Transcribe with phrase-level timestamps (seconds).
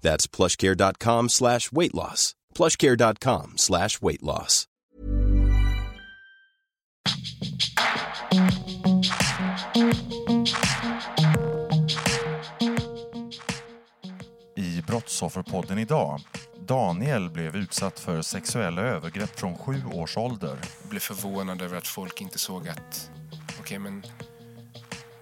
[0.00, 2.34] That's plushcare.com slash weight loss.
[2.54, 4.64] plushcare.com slash weight loss.
[14.56, 16.20] I Brottsofferpodden idag.
[16.66, 20.58] Daniel blev utsatt för sexuella övergrepp från sju års ålder.
[20.80, 23.10] Jag blev förvånad över att folk inte såg att
[23.60, 24.02] okej, men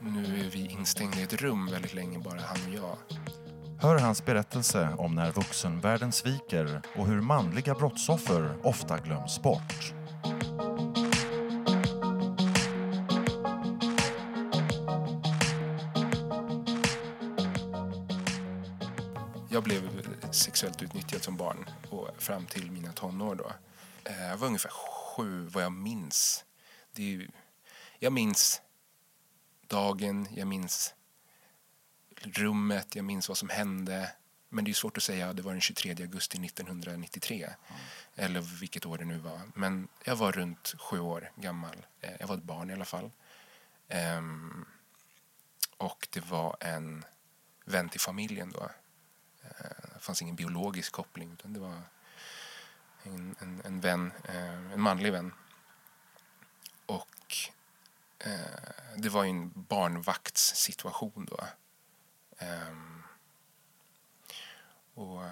[0.01, 2.97] nu är vi instängda i ett rum väldigt länge, bara han och jag.
[3.79, 9.93] Hör hans berättelse om när vuxenvärlden sviker och hur manliga brottsoffer ofta glöms bort.
[19.51, 19.83] Jag blev
[20.31, 23.35] sexuellt utnyttjad som barn och fram till mina tonår.
[23.35, 23.53] Då.
[24.05, 26.45] Eh, jag var ungefär sju, vad jag minns.
[26.93, 27.29] Det är ju,
[27.99, 28.63] jag minns
[29.67, 30.95] dagen, jag minns
[32.27, 34.13] rummet, jag minns vad som hände.
[34.49, 37.49] Men det är svårt att säga, det var den 23 augusti 1993.
[38.15, 39.41] Eller vilket år det nu var.
[39.55, 41.87] Men jag var runt sju år gammal.
[42.01, 43.11] Eh, jag var ett barn i alla fall.
[44.19, 44.67] Um,
[45.77, 47.05] och det var en
[47.65, 48.71] vän till familjen då.
[49.43, 49.51] Eh,
[49.95, 51.83] det fanns ingen biologisk koppling utan det var
[53.03, 55.33] en, en, en vän, eh, en manlig vän.
[56.87, 57.37] Och
[58.19, 58.33] eh,
[58.97, 61.47] det var ju en barnvaktssituation då.
[62.39, 63.03] Ehm,
[64.95, 65.23] och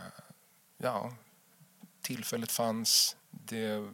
[0.77, 1.15] ja,
[2.01, 3.17] tillfället fanns.
[3.31, 3.91] Det,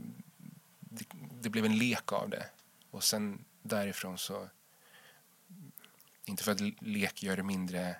[0.80, 1.06] det,
[1.40, 2.46] det blev en lek av det.
[2.90, 4.48] Och sen därifrån så...
[6.24, 7.96] Inte för att lek gör det mindre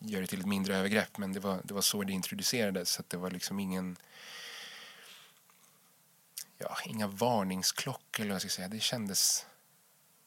[0.00, 3.00] gör det till ett mindre övergrepp men det var, det var så det introducerades så
[3.00, 3.96] att det var liksom ingen
[6.58, 8.68] ja, inga varningsklockor eller vad jag ska säga.
[8.68, 9.46] Det kändes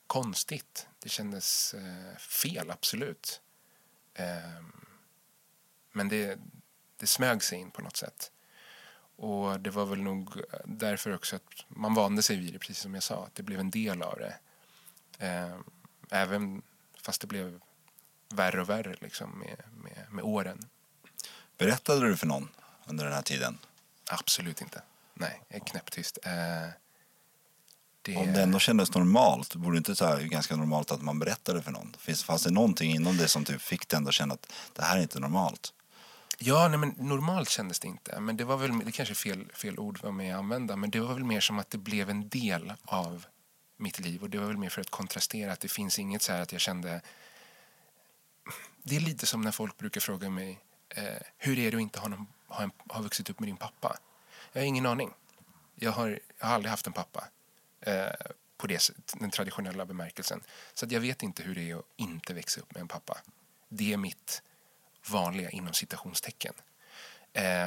[0.07, 0.87] konstigt.
[0.99, 3.41] Det kändes eh, fel, absolut.
[4.19, 4.71] Ehm,
[5.91, 6.39] men det,
[6.97, 8.31] det smög sig in på något sätt.
[9.15, 12.93] Och det var väl nog därför också att man vande sig vid det, precis som
[12.93, 13.25] jag sa.
[13.25, 14.35] Att det blev en del av det.
[15.19, 15.63] Ehm,
[16.09, 16.61] även
[17.01, 17.61] fast det blev
[18.29, 20.69] värre och värre liksom med, med, med åren.
[21.57, 22.49] Berättade du för någon
[22.85, 23.57] under den här tiden?
[24.09, 24.81] Absolut inte.
[25.13, 26.19] Nej, jag är knäpptyst.
[28.01, 31.19] Det, Om det ändå kändes normalt, vore det inte så här ganska normalt att man
[31.19, 31.95] berättade för någon?
[31.99, 34.97] Finns, fanns det någonting inom det som typ fick dig ändå känna att det här
[34.97, 35.73] är inte normalt?
[36.37, 38.19] Ja, nej, men normalt kändes det inte.
[38.19, 40.89] Men det var väl, det kanske är fel, fel ord vad med att använda, men
[40.89, 43.25] det var väl mer som att det blev en del av
[43.77, 44.23] mitt liv.
[44.23, 46.51] Och det var väl mer för att kontrastera att det finns inget så här att
[46.51, 47.01] jag kände...
[48.83, 50.59] Det är lite som när folk brukar fråga mig,
[50.89, 51.03] eh,
[51.37, 53.97] hur är det att inte ha, någon, ha, en, ha vuxit upp med din pappa?
[54.53, 55.11] Jag har ingen aning.
[55.75, 57.27] Jag har, jag har aldrig haft en pappa
[57.81, 58.09] eh,
[58.57, 60.41] på det, den traditionella bemärkelsen.
[60.73, 63.17] Så att jag vet inte hur det är att inte växa upp med en pappa.
[63.69, 64.41] Det är mitt
[65.09, 66.53] vanliga inom citationstecken.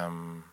[0.06, 0.44] Um,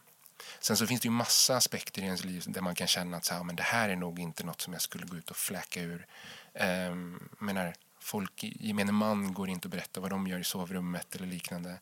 [0.59, 3.25] sen så finns det ju massa aspekter i ens liv där man kan känna att
[3.25, 5.37] så här, men det här är nog inte något som jag skulle gå ut och
[5.37, 6.07] fläka ur.
[6.53, 11.27] Um, menar, folk, gemene man går inte och berättar vad de gör i sovrummet eller
[11.27, 11.79] liknande.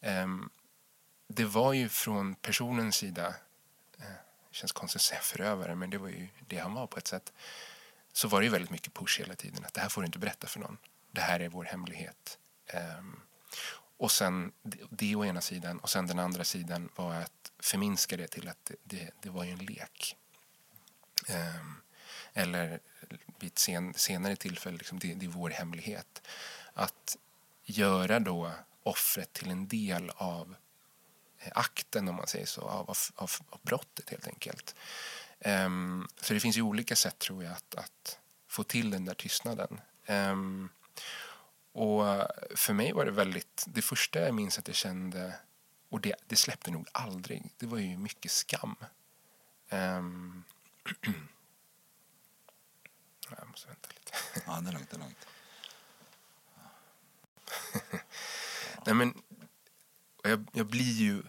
[0.00, 0.50] Um,
[1.28, 3.34] det var ju från personens sida,
[3.98, 4.04] eh,
[4.52, 7.06] det känns konstigt att säga förövare, men det var ju det han var på ett
[7.06, 7.32] sätt.
[8.12, 10.18] Så var det ju väldigt mycket push hela tiden, att det här får du inte
[10.18, 10.78] berätta för någon.
[11.10, 12.38] Det här är vår hemlighet.
[12.98, 13.20] Um,
[13.96, 18.16] och sen det, det å ena sidan och sen den andra sidan var att förminska
[18.16, 20.16] det till att det, det, det var ju en lek.
[21.28, 21.82] Um,
[22.32, 22.80] eller
[23.38, 26.22] vid ett sen, senare tillfälle, liksom, det, det är vår hemlighet.
[26.74, 27.16] Att
[27.64, 28.52] göra då
[28.82, 30.54] offret till en del av
[31.54, 34.74] akten, om man säger så, av, av, av, brottet helt enkelt.
[35.40, 38.18] Ehm, så det finns ju olika sätt tror jag att, att
[38.48, 39.80] få till den där tystnaden.
[40.06, 40.68] Ehm,
[41.72, 42.04] och
[42.54, 45.34] för mig var det väldigt, det första jag minns att jag kände
[45.88, 47.42] Och det, det släppte nog aldrig.
[47.58, 48.76] Det var ju mycket skam.
[49.72, 50.44] Um,
[53.30, 54.12] jag måste vänta lite.
[54.46, 54.90] Ja, det är lugnt.
[54.90, 55.26] Det är lugnt.
[58.86, 59.22] Nej, men,
[60.22, 61.22] jag, jag blir ju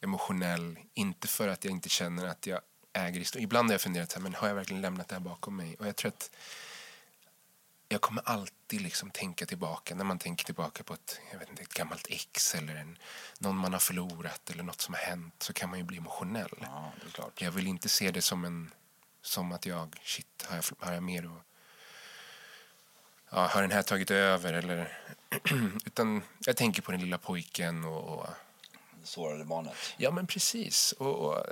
[0.00, 2.60] emotionell, inte för att jag inte känner att jag
[2.92, 3.44] äger historien.
[3.44, 5.76] Ibland har jag funderat så här, men har jag verkligen lämnat det här bakom mig?
[5.78, 6.30] Och jag tror att
[7.88, 11.62] jag kommer alltid liksom tänka tillbaka, när man tänker tillbaka på ett, jag vet inte,
[11.62, 12.98] ett gammalt ex eller en,
[13.38, 16.58] någon man har förlorat eller något som har hänt så kan man ju bli emotionell.
[16.60, 17.42] Ja, det är klart.
[17.42, 18.70] Jag vill inte se det som en
[19.22, 21.42] som att jag, shit, har jag, har jag mer att
[23.36, 24.98] ja, har den här tagit över eller
[25.86, 28.26] utan jag tänker på den lilla pojken och, och
[29.02, 29.74] sårade barnet.
[29.96, 31.46] ja men precis och, och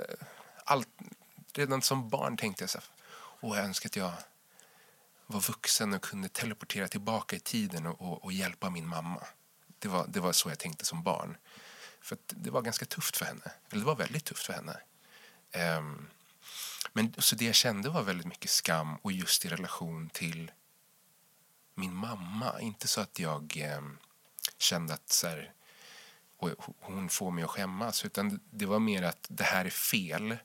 [0.63, 0.87] allt,
[1.53, 2.87] redan som barn tänkte jag så här,
[3.41, 4.11] åh jag önskar att jag
[5.25, 9.23] var vuxen och kunde teleportera tillbaka i tiden och, och, och hjälpa min mamma.
[9.79, 11.37] Det var, det var så jag tänkte som barn.
[12.01, 13.51] För det var ganska tufft för henne.
[13.69, 14.77] Eller det var väldigt tufft för henne.
[15.51, 16.07] Ehm,
[16.93, 20.51] men så det jag kände var väldigt mycket skam och just i relation till
[21.75, 22.61] min mamma.
[22.61, 23.81] Inte så att jag eh,
[24.57, 25.53] kände att så här,
[26.79, 28.05] hon får mig att skämmas.
[28.05, 30.37] Utan det var mer att det här är fel.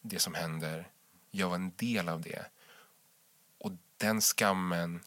[0.00, 0.88] Det som händer.
[1.30, 2.44] Jag var en del av det.
[3.58, 5.02] Och den skammen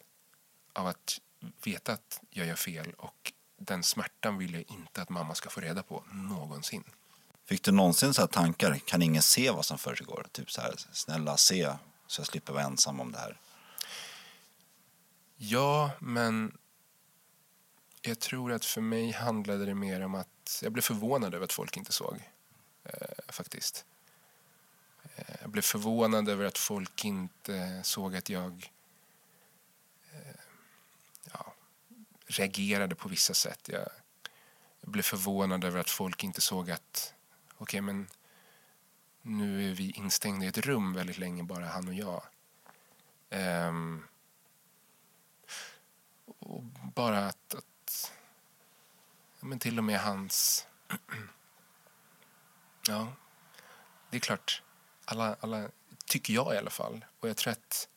[0.72, 1.20] av att
[1.64, 5.60] veta att jag gör fel och den smärtan vill jag inte att mamma ska få
[5.60, 6.84] reda på någonsin.
[7.44, 10.26] Fick du någonsin så här tankar, kan ingen se vad som försiggår?
[10.32, 11.72] Typ så här, snälla se
[12.06, 13.38] så jag slipper vara ensam om det här.
[15.36, 16.58] Ja, men
[18.02, 21.52] jag tror att för mig handlade det mer om att jag blev förvånad över att
[21.52, 22.30] folk inte såg.
[22.84, 23.84] Eh, faktiskt.
[25.16, 28.70] Eh, jag blev förvånad över att folk inte såg att jag
[30.12, 30.40] eh,
[31.32, 31.54] ja,
[32.26, 33.68] reagerade på vissa sätt.
[33.68, 33.88] Jag,
[34.80, 37.14] jag blev förvånad över att folk inte såg att
[37.56, 38.08] okej, men
[39.22, 42.22] nu är vi instängda i ett rum väldigt länge, bara han och jag.
[43.30, 44.04] Ehm,
[46.44, 46.62] och
[46.94, 48.12] bara att, att
[49.40, 50.66] ja, men till och med hans...
[52.88, 53.12] ja,
[54.10, 54.62] det är klart.
[55.04, 55.68] Alla, alla,
[56.06, 57.04] tycker jag i alla fall.
[57.20, 57.88] Och jag tror att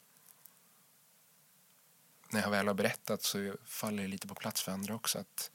[2.30, 5.20] när jag väl har berättat så faller det lite på plats för andra också.
[5.20, 5.52] att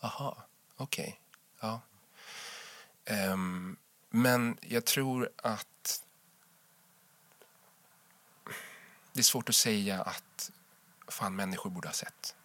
[0.00, 0.46] Aha,
[0.76, 1.20] okej.
[1.60, 1.80] ja.
[3.10, 3.76] Um,
[4.10, 6.02] men jag tror att
[9.12, 10.52] det är svårt att säga att
[11.12, 12.36] fan människor borde ha sett.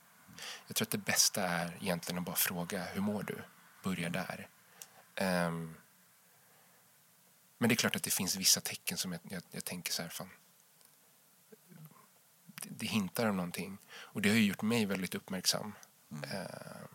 [0.68, 3.44] Jag tror att det bästa är egentligen att bara fråga hur mår du?
[3.84, 4.48] Börja där.
[5.16, 5.76] Ehm,
[7.58, 10.02] men det är klart att det finns vissa tecken som jag, jag, jag tänker så
[10.02, 10.30] här, fan.
[12.46, 13.78] Det, det hintar om någonting.
[13.88, 15.74] Och det har ju gjort mig väldigt uppmärksam.
[16.12, 16.88] Ehm,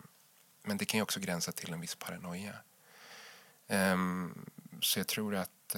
[0.63, 2.55] men det kan ju också gränsa till en viss paranoia.
[3.69, 5.77] Ehm, så jag tror att...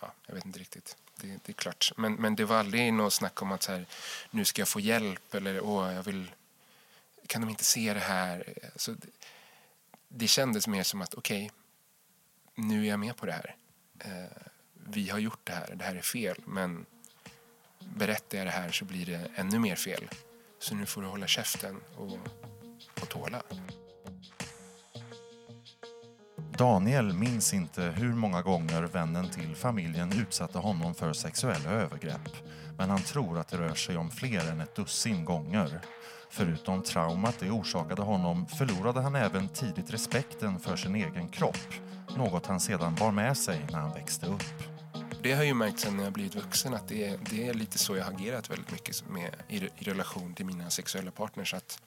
[0.00, 0.96] ja, jag vet inte riktigt.
[1.16, 1.92] Det, det är klart.
[1.96, 3.86] Men, men det var aldrig något snack om att så här,
[4.30, 6.30] nu ska jag få hjälp eller åh, jag vill...
[7.26, 8.54] Kan de inte se det här?
[8.72, 9.08] Alltså, det,
[10.08, 11.50] det kändes mer som att okej,
[12.54, 13.56] nu är jag med på det här.
[13.98, 14.36] Eh,
[14.74, 16.36] vi har gjort det här, det här är fel.
[16.44, 16.86] Men
[17.78, 20.08] berättar jag det här så blir det ännu mer fel.
[20.58, 22.18] Så nu får du hålla käften och,
[23.00, 23.42] och tåla.
[26.56, 32.28] Daniel minns inte hur många gånger vännen till familjen utsatte honom för sexuella övergrepp.
[32.78, 35.80] Men han tror att det rör sig om fler än ett dussin gånger.
[36.30, 41.74] Förutom traumat det orsakade honom förlorade han även tidigt respekten för sin egen kropp.
[42.16, 44.44] Något han sedan bar med sig när han växte upp.
[45.22, 47.54] Det har jag ju märkt sen när jag blivit vuxen att det är, det är
[47.54, 51.54] lite så jag har agerat väldigt mycket med, i, i relation till mina sexuella partners.
[51.54, 51.82] Att,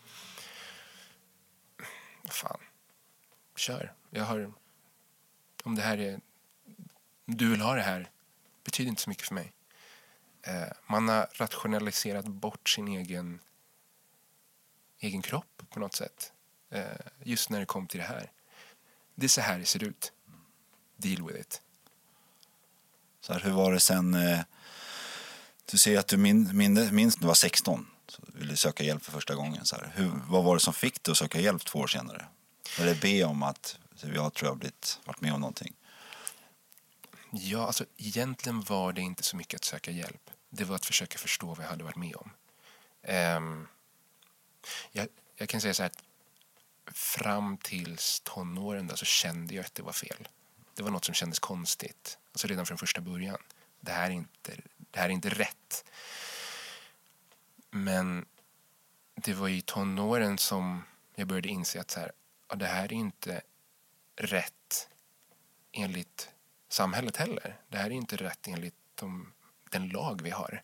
[2.29, 2.59] fan,
[3.55, 3.96] kör.
[4.09, 4.53] Jag har,
[5.63, 6.19] om det här är,
[7.25, 8.09] du vill ha det här,
[8.63, 9.53] betyder inte så mycket för mig.
[10.41, 13.39] Eh, man har rationaliserat bort sin egen,
[14.99, 16.33] egen kropp på något sätt.
[16.69, 16.83] Eh,
[17.23, 18.31] just när det kom till det här.
[19.15, 20.11] Det är så här det ser ut.
[20.97, 21.61] Deal with it.
[23.21, 24.13] Så här, hur var det sen?
[24.13, 24.39] Eh,
[25.71, 27.87] du säger att du min, min, minns när du var 16.
[28.07, 29.65] Så du ville söka hjälp för första gången.
[29.65, 29.91] Så här.
[29.95, 32.25] Hur, vad var det som fick dig att söka hjälp två år senare?
[32.79, 35.75] Eller be om att så jag tror jag har blivit, varit med om någonting?
[37.31, 40.29] Ja, alltså egentligen var det inte så mycket att söka hjälp.
[40.49, 42.31] Det var att försöka förstå vad jag hade varit med om.
[43.01, 43.67] Um,
[44.91, 46.03] jag, jag kan säga så här att
[46.95, 50.27] fram tills tonåren där så kände jag att det var fel.
[50.73, 52.17] Det var något som kändes konstigt.
[52.31, 53.37] Alltså redan från första början.
[53.79, 55.85] Det här är inte, det här är inte rätt.
[57.69, 58.25] Men
[59.15, 60.83] det var i tonåren som
[61.15, 62.11] jag började inse att så här,
[62.49, 63.41] ja, det här är inte
[64.17, 64.89] rätt
[65.71, 66.29] enligt
[66.69, 67.59] samhället heller.
[67.69, 69.33] Det här är inte rätt enligt de,
[69.71, 70.63] den lag vi har.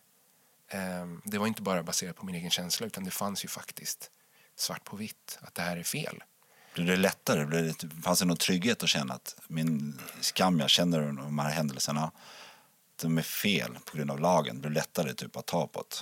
[0.74, 4.10] Um, det var inte bara baserat på min egen känsla utan det fanns ju faktiskt
[4.56, 6.22] svart på vitt att det här är fel.
[6.74, 7.44] Blev det lättare?
[7.44, 11.50] Blev det, fanns det någon trygghet att känna att min skam jag känner de här
[11.50, 12.12] händelserna,
[13.02, 14.60] de är fel på grund av lagen?
[14.60, 15.96] Blev det lättare typ, att ta på det?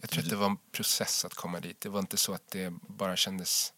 [0.00, 1.80] jag tror att det var en process att komma dit.
[1.80, 3.72] Det var inte så att det bara kändes...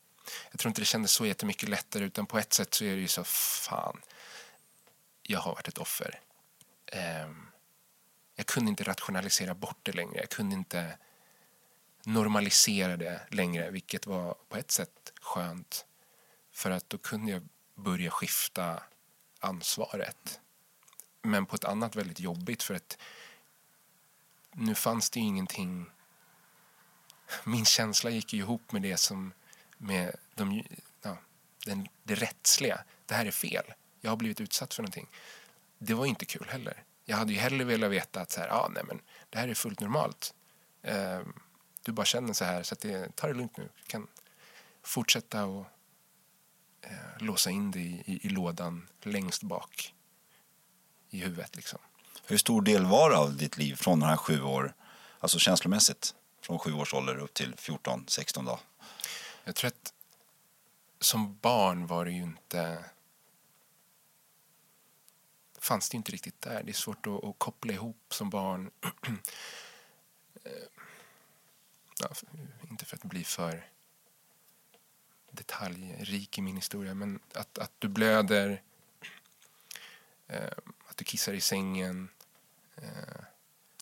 [0.51, 3.01] Jag tror inte det kändes så jättemycket lättare utan på ett sätt så är det
[3.01, 4.03] ju så, fan,
[5.23, 6.21] jag har varit ett offer.
[7.25, 7.47] Um,
[8.35, 10.21] jag kunde inte rationalisera bort det längre.
[10.21, 10.99] Jag kunde inte
[12.05, 15.87] normalisera det längre, vilket var på ett sätt skönt.
[16.53, 18.83] För att då kunde jag börja skifta
[19.41, 20.41] ansvaret.
[21.23, 22.99] Men på ett annat väldigt jobbigt för att
[24.53, 25.91] nu fanns det ju ingenting...
[27.45, 29.33] Min känsla gick ihop med det som
[29.79, 30.65] med de,
[31.03, 31.17] ja,
[31.67, 32.85] den, det rättsliga.
[33.07, 33.65] Det här är fel.
[34.01, 35.09] Jag har blivit utsatt för någonting.
[35.79, 36.83] Det var inte kul heller.
[37.05, 39.55] Jag hade ju hellre velat veta att så här, ah, nej, men det här är
[39.55, 40.35] fullt normalt.
[40.83, 41.21] Eh,
[41.83, 43.69] du bara känner så här, så att det, ta det lugnt nu.
[43.77, 44.07] Du kan
[44.83, 45.67] fortsätta och
[46.83, 49.95] eh, låsa in dig i, i, i, lådan längst bak
[51.11, 51.57] i huvudet.
[51.57, 51.79] Liksom.
[52.27, 54.75] Hur stor del var det av ditt liv från de här sju år,
[55.21, 58.61] alltså känslomässigt, från sju års ålder upp till 14, 16 då?
[59.47, 59.95] Jag tror att
[61.01, 62.85] som barn var det ju inte
[65.59, 66.63] fanns det inte riktigt där.
[66.63, 68.71] Det är svårt att, att koppla ihop som barn.
[70.45, 70.69] Eh,
[72.01, 72.09] ja,
[72.71, 73.71] inte för att bli för
[75.31, 78.63] detaljrik i min historia, men att, att du blöder,
[80.27, 82.09] eh, att du kissar i sängen.
[82.77, 83.23] Eh,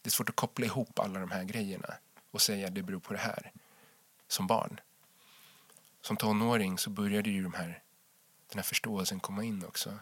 [0.03, 1.95] det är svårt att koppla ihop alla de här grejerna
[2.31, 3.53] och säga att det beror på det här
[4.29, 4.81] som barn.
[6.05, 7.83] Som tonåring så började ju de här,
[8.49, 9.99] den här förståelsen komma in också.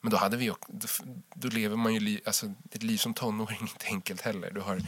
[0.00, 0.86] Men då, hade vi, då,
[1.34, 4.50] då lever man ju li, alltså, ett liv som tonåring inte enkelt heller.
[4.50, 4.82] Du har eh,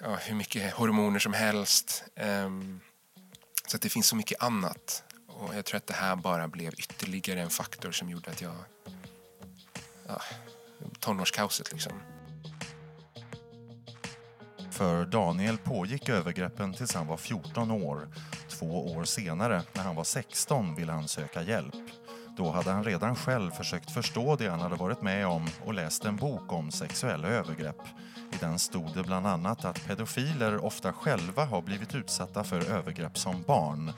[0.00, 2.04] ja, hur mycket hormoner som helst.
[2.16, 2.80] Um,
[3.66, 5.02] så att det finns så mycket annat.
[5.26, 8.56] Och jag tror att det här bara blev ytterligare en faktor som gjorde att jag...
[10.06, 10.22] Ja,
[10.98, 12.02] tonårskaoset liksom.
[14.70, 18.08] För Daniel pågick övergreppen tills han var 14 år.
[18.60, 21.74] Två år senare, när han var 16, ville han söka hjälp.
[22.36, 26.04] Då hade han redan själv försökt förstå det han hade varit med om och läst
[26.04, 27.80] en bok om sexuella övergrepp.
[28.32, 33.18] I den stod det bland annat att pedofiler ofta själva har blivit utsatta för övergrepp
[33.18, 33.92] som barn.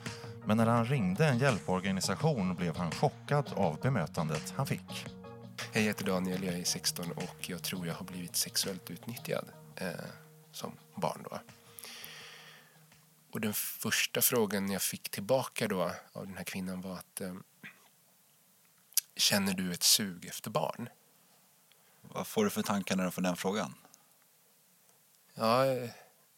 [0.45, 5.07] Men när han ringde en hjälporganisation blev han chockad av bemötandet han fick.
[5.73, 9.45] Hej, jag heter Daniel, jag är 16 och jag tror jag har blivit sexuellt utnyttjad
[9.76, 9.87] eh,
[10.52, 11.25] som barn.
[11.31, 11.38] Då.
[13.33, 17.35] Och den första frågan jag fick tillbaka då av den här kvinnan var att eh,
[19.17, 20.89] Känner du ett sug efter barn?
[22.01, 23.75] Vad får du för tankar när du får den frågan?
[25.35, 25.65] Ja,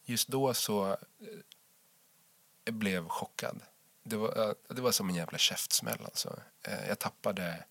[0.05, 3.61] just då så jag eh, blev chockad.
[4.03, 6.05] Det var, det var som en jävla käftsmäll.
[6.05, 6.41] Alltså.
[6.61, 7.63] Eh, jag tappade...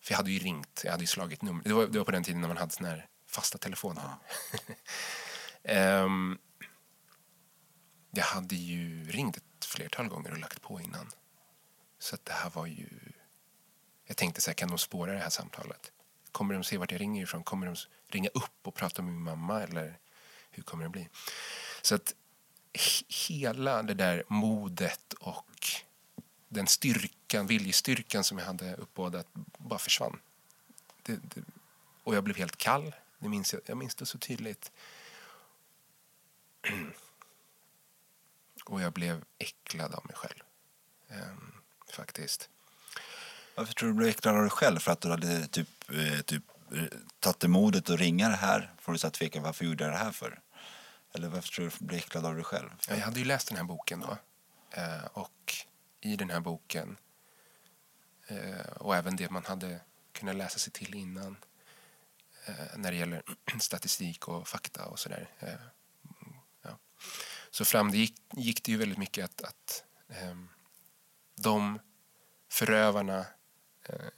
[0.00, 1.64] För jag hade ju ringt, jag hade slagit nummer.
[1.64, 4.02] Det var, det var på den tiden när man hade såna här fasta telefoner.
[5.62, 6.04] Ja.
[6.04, 6.38] um,
[8.10, 11.10] jag hade ju ringt ett flertal gånger och lagt på innan.
[11.98, 12.88] Så det här var ju
[14.08, 15.92] jag tänkte så här, kan de spåra det här samtalet?
[16.32, 17.44] Kommer de se vart jag ringer ifrån?
[17.44, 17.76] Kommer de
[18.08, 19.62] ringa upp och prata med min mamma?
[19.62, 19.98] Eller
[20.50, 21.08] hur kommer det bli?
[21.82, 22.14] Så att
[23.28, 25.46] hela det där modet och
[26.48, 29.26] den styrkan, viljestyrkan som jag hade uppbådat
[29.58, 30.20] bara försvann.
[31.02, 31.42] Det, det,
[32.04, 32.94] och jag blev helt kall.
[33.18, 34.72] Det minns jag, jag minns det så tydligt.
[38.68, 40.42] Och jag blev äcklad av mig själv.
[41.08, 41.54] Um,
[41.92, 42.48] faktiskt.
[43.54, 44.78] Varför tror du blev äcklad av dig själv?
[44.78, 46.82] För att du hade typ, eh, typ eh,
[47.20, 48.72] tagit modet att ringa det här?
[48.80, 50.40] Får du så tveka, varför gjorde jag det här för?
[51.14, 52.70] Eller varför tror du du blev äcklad av dig själv?
[52.88, 54.18] Jag hade ju läst den här boken då.
[54.70, 55.54] Eh, och
[56.00, 56.96] i den här boken
[58.76, 59.80] och även det man hade
[60.12, 61.36] kunnat läsa sig till innan
[62.76, 63.22] när det gäller
[63.60, 65.30] statistik och fakta och sådär.
[65.40, 66.78] Ja.
[67.58, 70.48] Så framgick det gick, det ju väldigt mycket att, att ehm,
[71.36, 71.78] de
[72.48, 73.26] förövarna
[73.88, 74.08] Eh,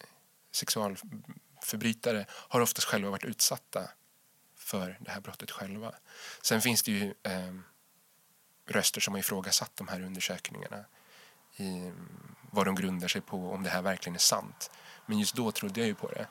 [0.52, 3.90] sexualförbrytare har oftast själva varit utsatta
[4.56, 5.94] för det här brottet själva.
[6.42, 7.54] Sen finns det ju eh,
[8.66, 10.84] röster som har ifrågasatt de här undersökningarna
[11.56, 11.92] i
[12.50, 14.70] vad de grundar sig på, om det här verkligen är sant.
[15.06, 16.26] Men just då trodde jag ju på det.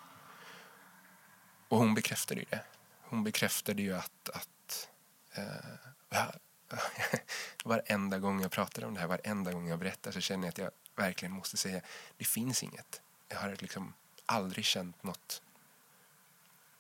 [1.68, 2.64] Och hon bekräftade ju det.
[3.02, 4.90] Hon bekräftade ju att, att
[5.34, 6.26] eh,
[7.64, 10.58] varenda gång jag pratar om det här, varenda gång jag berättar så känner jag att
[10.58, 11.82] jag verkligen måste säga
[12.18, 13.02] det finns inget.
[13.28, 13.94] Jag har liksom
[14.26, 15.42] aldrig känt något,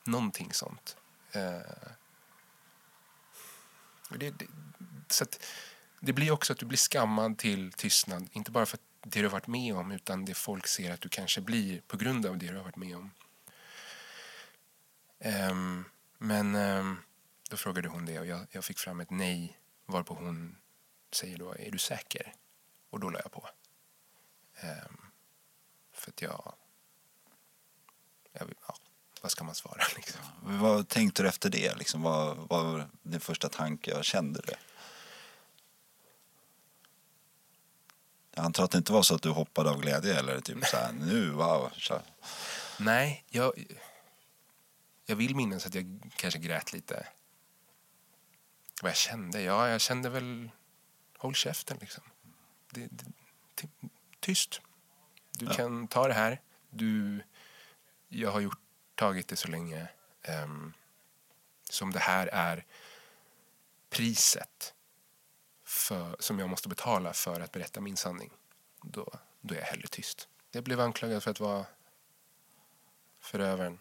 [0.03, 0.97] någonting sånt.
[1.35, 1.61] Uh,
[4.09, 4.45] det, det,
[5.07, 5.45] så att,
[5.99, 9.31] det blir också att du blir skammad till tystnad, inte bara för det du har
[9.31, 12.47] varit med om utan det folk ser att du kanske blir på grund av det
[12.47, 13.11] du har varit med om.
[15.51, 15.85] Um,
[16.17, 16.97] men um,
[17.49, 19.58] då frågade hon det och jag, jag fick fram ett nej
[19.91, 20.57] varpå hon
[21.11, 22.33] säger då, är du säker?
[22.89, 23.49] Och då la jag på.
[24.63, 25.01] Um,
[25.93, 26.53] för att jag,
[28.31, 28.75] jag ja,
[29.21, 30.21] vad ska man svara liksom?
[30.43, 31.75] Vad tänkte du efter det?
[31.75, 33.91] Liksom, vad, vad var din första tanke?
[33.91, 34.57] Jag kände det?
[38.35, 40.77] Jag antar att det inte var så att du hoppade av glädje eller typ så
[40.77, 41.71] här, nu, wow.
[41.77, 42.01] Så.
[42.79, 43.53] Nej, jag,
[45.05, 47.07] jag vill minnas att jag kanske grät lite.
[48.81, 49.41] Vad jag kände?
[49.41, 50.49] Ja, jag kände väl,
[51.17, 52.03] håll käften liksom.
[52.69, 53.67] Det, det,
[54.19, 54.61] tyst.
[55.31, 55.53] Du ja.
[55.53, 56.41] kan ta det här.
[56.69, 57.21] Du,
[58.07, 58.59] jag har gjort,
[58.95, 59.87] tagit det så länge.
[60.43, 60.73] Um,
[61.69, 62.65] som det här är
[63.89, 64.73] priset
[65.63, 68.31] för, som jag måste betala för att berätta min sanning,
[68.81, 70.27] då, då är jag hellre tyst.
[70.51, 71.65] Jag blev anklagad för att vara
[73.19, 73.79] förövaren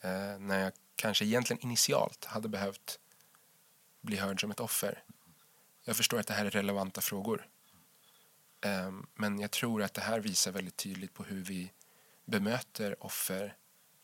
[0.00, 2.98] eh, när jag kanske egentligen initialt hade behövt
[4.06, 5.02] bli hörd som ett offer.
[5.84, 7.48] Jag förstår att det här är relevanta frågor.
[8.60, 11.72] Ehm, men jag tror att det här visar väldigt tydligt på hur vi
[12.24, 13.56] bemöter offer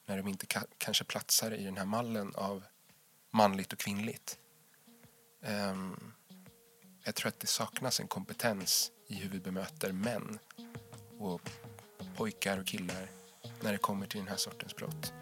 [0.07, 0.47] när de inte
[0.79, 2.65] kanske platsar i den här mallen av
[3.31, 4.39] manligt och kvinnligt.
[5.43, 6.13] Ehm,
[7.05, 10.39] jag tror att det saknas en kompetens i hur vi bemöter män
[11.19, 11.51] och
[12.17, 13.09] pojkar och killar
[13.61, 15.13] när det kommer till den här sortens brott.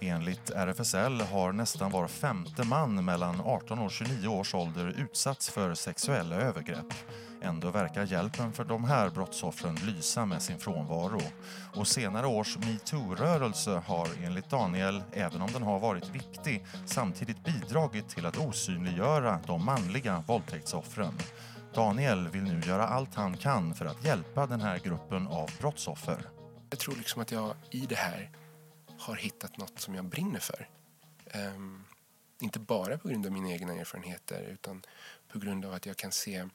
[0.00, 5.74] Enligt RFSL har nästan var femte man mellan 18 och 29 års ålder utsatts för
[5.74, 6.94] sexuella övergrepp.
[7.42, 11.20] Ändå verkar hjälpen för de här brottsoffren lysa med sin frånvaro.
[11.74, 18.08] Och senare års metoo-rörelse har enligt Daniel, även om den har varit viktig, samtidigt bidragit
[18.08, 21.14] till att osynliggöra de manliga våldtäktsoffren.
[21.74, 26.18] Daniel vill nu göra allt han kan för att hjälpa den här gruppen av brottsoffer.
[26.70, 28.30] Jag tror liksom att jag i det här
[28.98, 30.68] har hittat något som jag brinner för.
[31.34, 31.84] Um,
[32.38, 34.82] inte bara på grund av mina egna erfarenheter utan
[35.28, 36.48] på grund av att jag kan se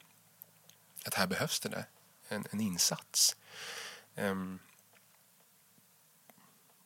[1.05, 1.85] att här behövs det där,
[2.27, 3.37] en, en insats.
[4.15, 4.59] Um,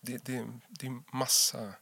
[0.02, 1.74] det, det, det är massa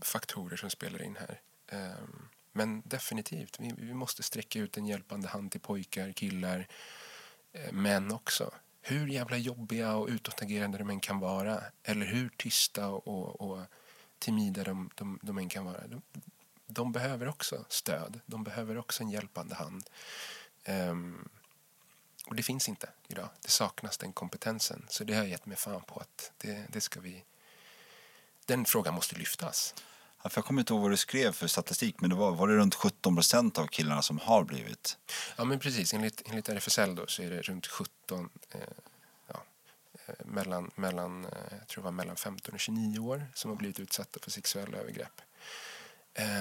[0.00, 1.40] faktorer som spelar in här.
[1.72, 6.66] Um, men definitivt, vi, vi, måste sträcka ut en hjälpande hand till pojkar, killar,
[7.52, 8.54] eh, män också.
[8.82, 13.60] Hur jävla jobbiga och utåtagerande de än kan vara eller hur tysta och, och
[14.18, 15.86] timida de, de, de än kan vara.
[15.86, 16.02] De,
[16.66, 19.90] de behöver också stöd, de behöver också en hjälpande hand.
[20.68, 21.28] Um,
[22.26, 23.28] och det finns inte idag.
[23.40, 24.86] Det saknas den kompetensen.
[24.88, 27.24] Så det har jag gett mig fan på att det, det ska vi...
[28.46, 29.74] Den frågan måste lyftas.
[30.22, 32.54] För jag kommer inte ihåg vad du skrev för statistik, men det var, var det
[32.54, 34.98] runt 17 procent av killarna som har blivit?
[35.36, 35.94] Ja, men precis.
[35.94, 38.60] Enligt, enligt RFSL då, så är det runt 17, eh,
[39.26, 39.44] ja,
[40.06, 43.56] eh, mellan, mellan, eh, jag tror det var mellan 15 och 29 år som har
[43.56, 45.20] blivit utsatta för sexuella övergrepp.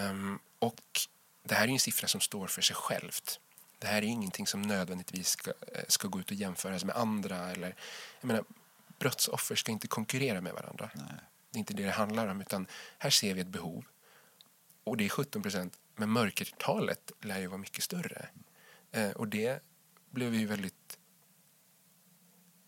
[0.09, 0.81] Um, och
[1.43, 3.39] det här är en siffra som står för sig självt.
[3.79, 7.51] Det här är ingenting som nödvändigtvis ska, eh, ska gå ut och jämföras med andra.
[7.51, 7.75] Eller,
[8.21, 8.43] jag menar,
[8.99, 10.89] brottsoffer ska inte konkurrera med varandra.
[10.93, 11.05] Nej.
[11.51, 12.41] Det är inte det det handlar om.
[12.41, 13.85] Utan här ser vi ett behov.
[14.83, 15.79] Och det är 17 procent.
[15.95, 18.29] Men mörkertalet lär ju vara mycket större.
[18.91, 19.63] Eh, och det
[20.09, 20.97] blev ju väldigt...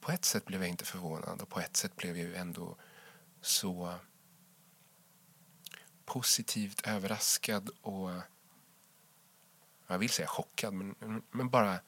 [0.02, 2.78] På ett sätt blev jag inte förvånad och på ett sätt blev jag ju ändå
[3.42, 3.96] så
[6.06, 8.12] positivt överraskad och
[9.88, 11.80] jag vill säga chockad, men, men bara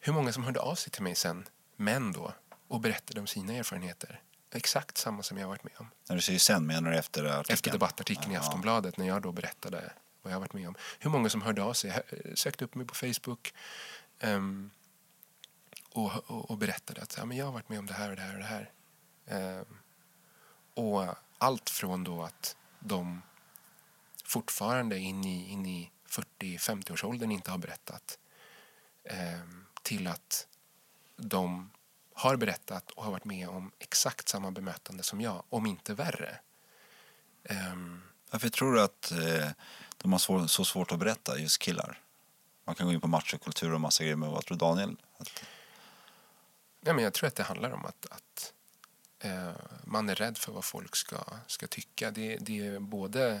[0.00, 2.32] hur många som hörde av sig till mig sen, män då,
[2.68, 4.22] och berättade om sina erfarenheter.
[4.54, 5.90] Exakt samma som jag varit med om.
[6.08, 7.54] När du säger sen, menar du efter artikeln?
[7.54, 10.74] Efter debattartikeln i Aftonbladet, när jag då berättade vad jag varit med om.
[10.98, 12.02] Hur många som hörde av sig,
[12.34, 13.54] sökte upp mig på Facebook
[14.20, 14.70] um,
[15.90, 18.16] och, och, och, berättade att ja, men jag har varit med om det här och
[18.16, 18.70] det här och det här.
[19.60, 19.78] Um,
[20.74, 23.22] och allt från då att de
[24.24, 28.18] fortfarande in i, in i 40-50-årsåldern inte har berättat
[29.04, 29.40] eh,
[29.82, 30.46] till att
[31.16, 31.70] de
[32.14, 36.38] har berättat och har varit med om exakt samma bemötande som jag, om inte värre.
[37.72, 39.50] Um, Varför tror du att eh,
[39.96, 42.00] de har svår, så svårt att berätta, just killar?
[42.64, 44.96] Man kan gå in på machokultur och massa grejer, men vad tror Daniel?
[46.80, 48.54] Ja, men jag tror att det handlar om att, att
[49.24, 49.52] Eh,
[49.84, 52.10] man är rädd för vad folk ska, ska tycka.
[52.10, 53.40] Det, det är både...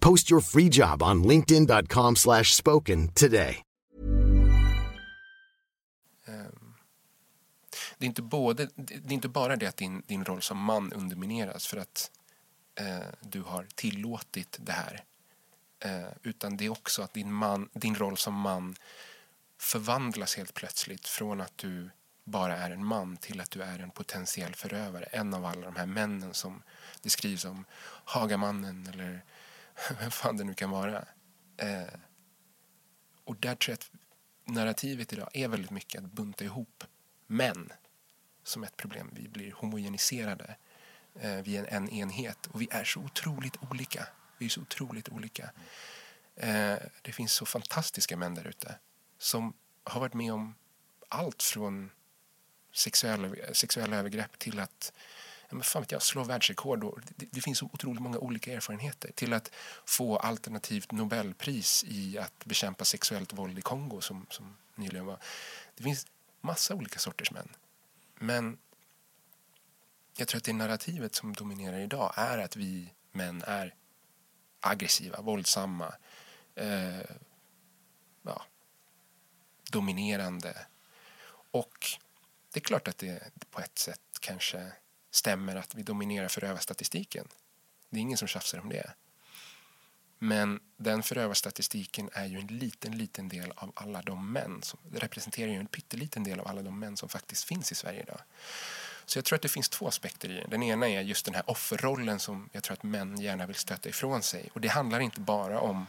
[0.00, 3.62] Post your free job on linkedin.com slash spoken today.
[6.26, 6.74] Ehm,
[7.98, 10.92] det, är inte både, det är inte bara det att din, din roll som man
[10.92, 12.10] undermineras för att
[12.74, 15.04] eh, du har tillåtit det här.
[15.84, 18.76] Eh, utan det är också att din, man, din roll som man
[19.58, 21.90] förvandlas helt plötsligt från att du
[22.24, 25.04] bara är en man till att du är en potentiell förövare.
[25.04, 26.62] En av alla de här männen som
[27.02, 27.64] det skrivs om.
[28.04, 29.22] Hagamannen eller
[30.00, 31.04] vem fan det nu kan vara.
[31.56, 31.94] Eh,
[33.24, 33.90] och där tror jag att
[34.44, 36.84] narrativet idag är väldigt mycket att bunta ihop
[37.26, 37.72] män
[38.42, 39.10] som ett problem.
[39.12, 40.56] Vi blir homogeniserade.
[41.14, 44.06] Eh, vi är en enhet och vi är så otroligt olika.
[44.38, 45.50] Vi är så otroligt olika.
[46.36, 48.78] Eh, det finns så fantastiska män där ute
[49.18, 50.54] som har varit med om
[51.08, 51.90] allt från
[52.72, 54.92] sexuella, sexuella övergrepp till att
[55.50, 56.84] men fan vet jag, slå världsrekord.
[56.84, 59.12] Och det, det finns så otroligt många olika erfarenheter.
[59.14, 59.50] Till att
[59.84, 65.18] få alternativt Nobelpris i att bekämpa sexuellt våld i Kongo som, som nyligen var.
[65.74, 66.06] Det finns
[66.40, 67.48] massa olika sorters män.
[68.14, 68.58] Men
[70.16, 73.74] jag tror att det narrativet som dominerar idag är att vi män är
[74.60, 75.94] aggressiva, våldsamma,
[76.54, 77.00] eh,
[78.22, 78.42] ja,
[79.70, 80.66] dominerande.
[81.50, 81.98] Och
[82.52, 84.72] det är klart att det på ett sätt kanske
[85.10, 87.28] stämmer att vi dominerar förövarstatistiken.
[87.90, 88.92] Det är ingen som tjafsar om det.
[90.18, 95.52] Men den förövarstatistiken är ju en liten, liten del av alla de män som representerar
[95.52, 98.20] ju en pytteliten del av alla de män som faktiskt finns i Sverige idag.
[99.04, 100.46] Så jag tror att det finns två aspekter i det.
[100.48, 103.88] Den ena är just den här offerrollen som jag tror att män gärna vill stöta
[103.88, 104.50] ifrån sig.
[104.52, 105.86] Och det handlar inte bara om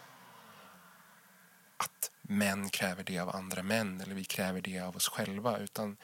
[1.78, 5.98] att män kräver det av andra män eller vi kräver det av oss själva utan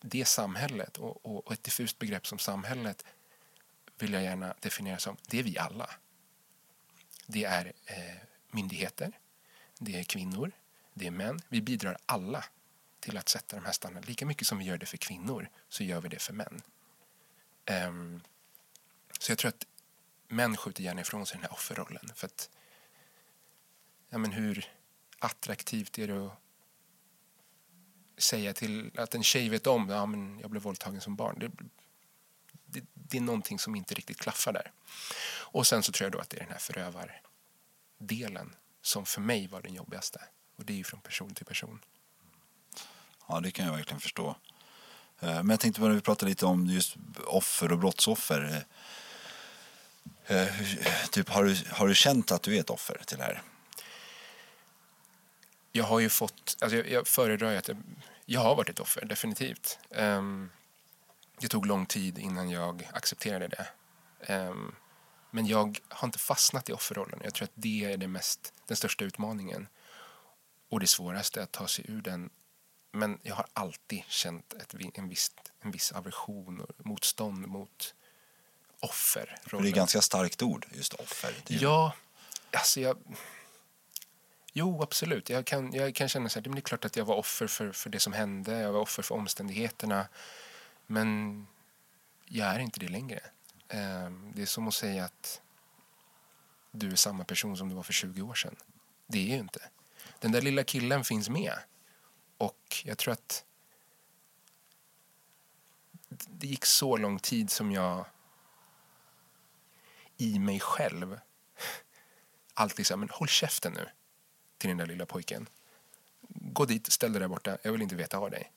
[0.00, 3.04] det samhället och, och, och ett diffust begrepp som samhället
[3.98, 5.90] vill jag gärna definiera som det är vi alla.
[7.26, 8.16] Det är eh,
[8.50, 9.12] myndigheter,
[9.78, 10.52] det är kvinnor,
[10.94, 11.40] det är män.
[11.48, 12.44] Vi bidrar alla
[13.00, 14.08] till att sätta de här standarderna.
[14.08, 16.62] Lika mycket som vi gör det för kvinnor så gör vi det för män.
[17.88, 18.22] Um,
[19.18, 19.66] så jag tror att
[20.28, 22.10] män skjuter gärna ifrån sig den här offerrollen.
[22.14, 22.50] För att,
[24.08, 24.72] ja men hur
[25.18, 26.32] attraktivt är det att
[28.20, 31.38] säga till att en tjej vet om att ja, men jag blev våldtagen som barn.
[31.38, 31.50] Det,
[32.66, 34.72] det, det är någonting som inte riktigt klaffar där.
[35.52, 39.46] Och sen så tror jag då att det är den här förövardelen som för mig
[39.46, 40.20] var den jobbigaste.
[40.56, 41.80] Och det är ju från person till person.
[43.28, 44.36] Ja, det kan jag verkligen förstå.
[45.20, 48.64] Eh, men jag tänkte bara vi pratade lite om just offer och brottsoffer.
[50.26, 50.54] Eh, eh,
[51.10, 53.42] typ, har, du, har du känt att du är ett offer till det här?
[55.72, 57.76] Jag har ju fått, alltså jag, jag föredrar att jag,
[58.24, 59.78] jag har varit ett offer, definitivt.
[59.90, 60.50] Ehm,
[61.40, 63.68] det tog lång tid innan jag accepterade det.
[64.32, 64.74] Ehm,
[65.30, 67.20] men jag har inte fastnat i offerrollen.
[67.24, 69.68] Jag tror att det är det mest, den största utmaningen.
[70.68, 72.30] Och det svåraste att ta sig ur den.
[72.92, 77.94] Men jag har alltid känt ett, en, viss, en viss aversion och motstånd mot
[78.80, 79.36] offer.
[79.42, 81.34] För det är ett ganska starkt ord, just offer.
[81.46, 81.92] Ja,
[82.52, 82.96] alltså jag...
[84.52, 85.30] Jo, absolut.
[85.30, 87.72] Jag kan, jag kan känna så här, det är klart att jag var offer för,
[87.72, 88.58] för det som hände.
[88.58, 90.08] Jag var offer för omständigheterna.
[90.86, 91.46] Men
[92.24, 93.20] jag är inte det längre.
[93.68, 95.40] Ehm, det är som att säga att
[96.70, 98.56] du är samma person som du var för 20 år sedan.
[99.06, 99.68] Det är ju inte.
[100.18, 101.54] Den där lilla killen finns med.
[102.38, 103.44] Och jag tror att
[106.28, 108.04] det gick så lång tid som jag
[110.16, 111.20] i mig själv
[112.54, 113.88] alltid sa, men håll käften nu
[114.60, 115.48] till den där lilla pojken.
[116.28, 118.52] Gå dit, ställ dig där borta, jag vill inte veta av dig.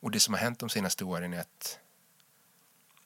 [0.00, 1.78] Och det som har hänt de senaste åren är att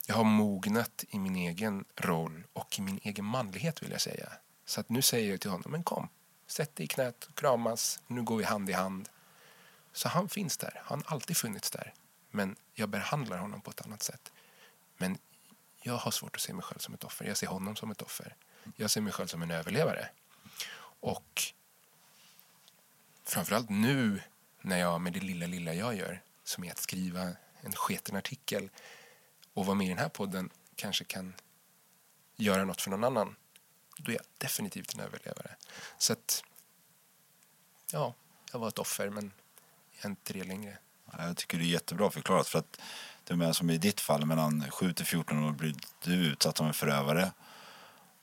[0.07, 4.33] jag har mognat i min egen roll och i min egen manlighet vill jag säga.
[4.65, 6.09] Så att nu säger jag till honom, men kom,
[6.47, 9.09] sätt dig i knät, kramas, nu går vi hand i hand.
[9.93, 11.95] Så han finns där, han har alltid funnits där.
[12.31, 14.33] Men jag behandlar honom på ett annat sätt.
[14.97, 15.19] Men
[15.83, 17.25] jag har svårt att se mig själv som ett offer.
[17.25, 18.35] Jag ser honom som ett offer.
[18.77, 20.09] Jag ser mig själv som en överlevare.
[21.01, 21.43] Och
[23.25, 24.23] framförallt nu
[24.61, 28.71] när jag med det lilla, lilla jag gör, som är att skriva en sketen artikel
[29.55, 31.35] och vara med i den här podden kanske kan
[32.37, 33.37] göra något för någon annan,
[33.97, 35.57] då är jag definitivt en överlevare.
[35.99, 36.45] Så att,
[37.93, 38.15] ja,
[38.53, 39.33] jag var ett offer, men
[39.93, 40.79] jag är inte det längre.
[41.19, 42.49] Jag tycker det är jättebra förklarat.
[42.49, 42.81] För att
[43.25, 46.67] det är som i ditt fall, mellan 7 till 14 år blir du utsatt som
[46.67, 47.33] en förövare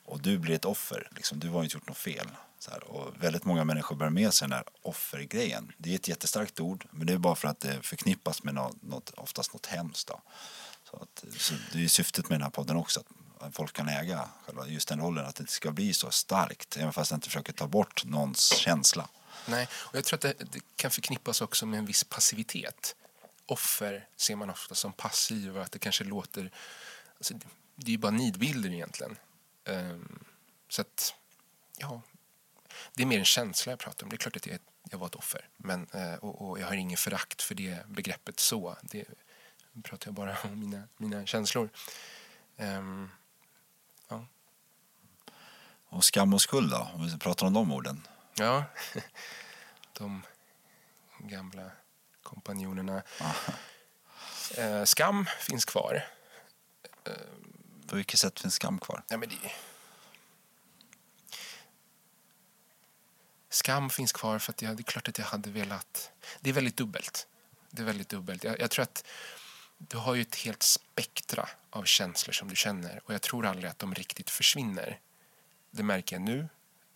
[0.05, 1.07] och du blir ett offer.
[1.11, 2.27] Liksom, du har inte gjort något fel.
[2.59, 5.71] Så här, och väldigt många människor bär med sig den där offergrejen.
[5.77, 8.81] Det är ett jättestarkt ord, men det är bara för att det förknippas med något,
[8.81, 10.07] något oftast något hemskt.
[10.07, 10.21] Då.
[10.89, 13.03] Så, att, så det är syftet med den här podden också,
[13.39, 16.77] att folk kan äga själva just den rollen, att det inte ska bli så starkt,
[16.77, 19.09] även fast jag inte försöker ta bort någons känsla.
[19.45, 22.95] Nej, och jag tror att det, det kan förknippas också med en viss passivitet.
[23.45, 26.51] Offer ser man ofta som passiva, att det kanske låter...
[27.17, 27.33] Alltså,
[27.75, 29.17] det är ju bara nidbilder egentligen.
[29.65, 30.25] Um,
[30.69, 31.13] så att,
[31.77, 32.01] ja,
[32.97, 34.09] det är mer en känsla jag pratar om.
[34.09, 35.49] Det är klart att jag, jag var ett offer.
[35.57, 38.77] Men, uh, och, och, jag har ingen förakt för det begreppet så.
[38.81, 39.05] Det
[39.83, 41.69] pratar jag bara om mina, mina känslor.
[42.57, 43.11] Um,
[44.07, 44.25] ja.
[45.89, 46.89] Och skam och skuld då?
[46.93, 48.07] Om vi pratar om de orden.
[48.35, 48.63] Ja,
[49.93, 50.23] de
[51.19, 51.71] gamla
[52.23, 53.03] kompanjonerna.
[54.57, 56.03] Eh, skam finns kvar.
[57.03, 57.13] Eh,
[57.87, 59.03] På vilket sätt finns skam kvar?
[59.07, 59.35] Ja, men det...
[63.57, 66.11] Skam finns kvar för att jag, det är klart att jag hade velat...
[66.39, 67.27] Det är väldigt dubbelt.
[67.71, 68.43] Det är väldigt dubbelt.
[68.43, 69.05] Jag, jag tror att
[69.77, 73.69] du har ju ett helt spektra av känslor som du känner och jag tror aldrig
[73.69, 74.99] att de riktigt försvinner.
[75.71, 76.49] Det märker jag nu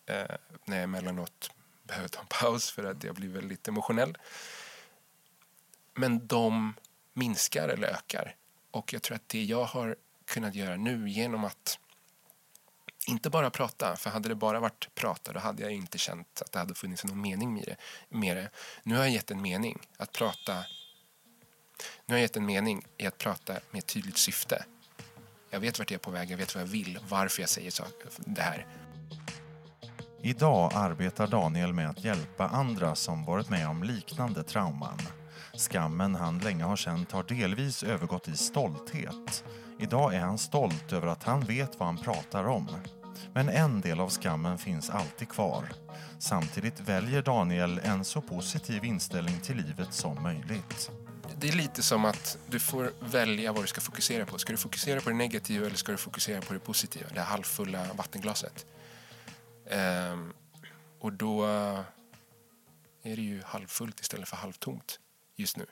[0.05, 1.51] eh, när jag emellanåt
[1.83, 4.17] behöver ta en paus för att jag blir väldigt emotionell.
[5.93, 6.73] Men de
[7.13, 8.35] minskar eller ökar.
[8.71, 9.95] Och jag tror att det jag har
[10.25, 11.79] kunnat göra nu genom att
[13.07, 16.51] inte bara prata, för hade det bara varit prata då hade jag inte känt att
[16.51, 17.75] det hade funnits någon mening med det.
[18.09, 18.49] Med det.
[18.83, 20.65] Nu har jag gett en mening att prata
[22.05, 24.65] nu har jag gett en mening i att prata med ett tydligt syfte.
[25.49, 27.71] Jag vet vart jag är på väg, jag vet vad jag vill, varför jag säger
[27.71, 27.83] så,
[28.17, 28.65] det här.
[30.21, 34.99] Idag arbetar Daniel med att hjälpa andra som varit med om liknande trauman.
[35.53, 39.43] Skammen han länge har känt har delvis övergått i stolthet.
[39.81, 42.67] Idag är han stolt över att han vet vad han pratar om.
[43.33, 45.69] Men en del av skammen finns alltid kvar.
[46.19, 50.91] Samtidigt väljer Daniel en så positiv inställning till livet som möjligt.
[51.37, 54.37] Det är lite som att du får välja vad du ska fokusera på.
[54.37, 57.09] Ska du fokusera på det negativa eller ska du fokusera på det positiva?
[57.13, 58.65] Det halvfulla vattenglaset.
[59.69, 60.33] Ehm,
[60.99, 61.45] och då
[63.03, 64.99] är det ju halvfullt istället för halvtomt
[65.35, 65.65] just nu.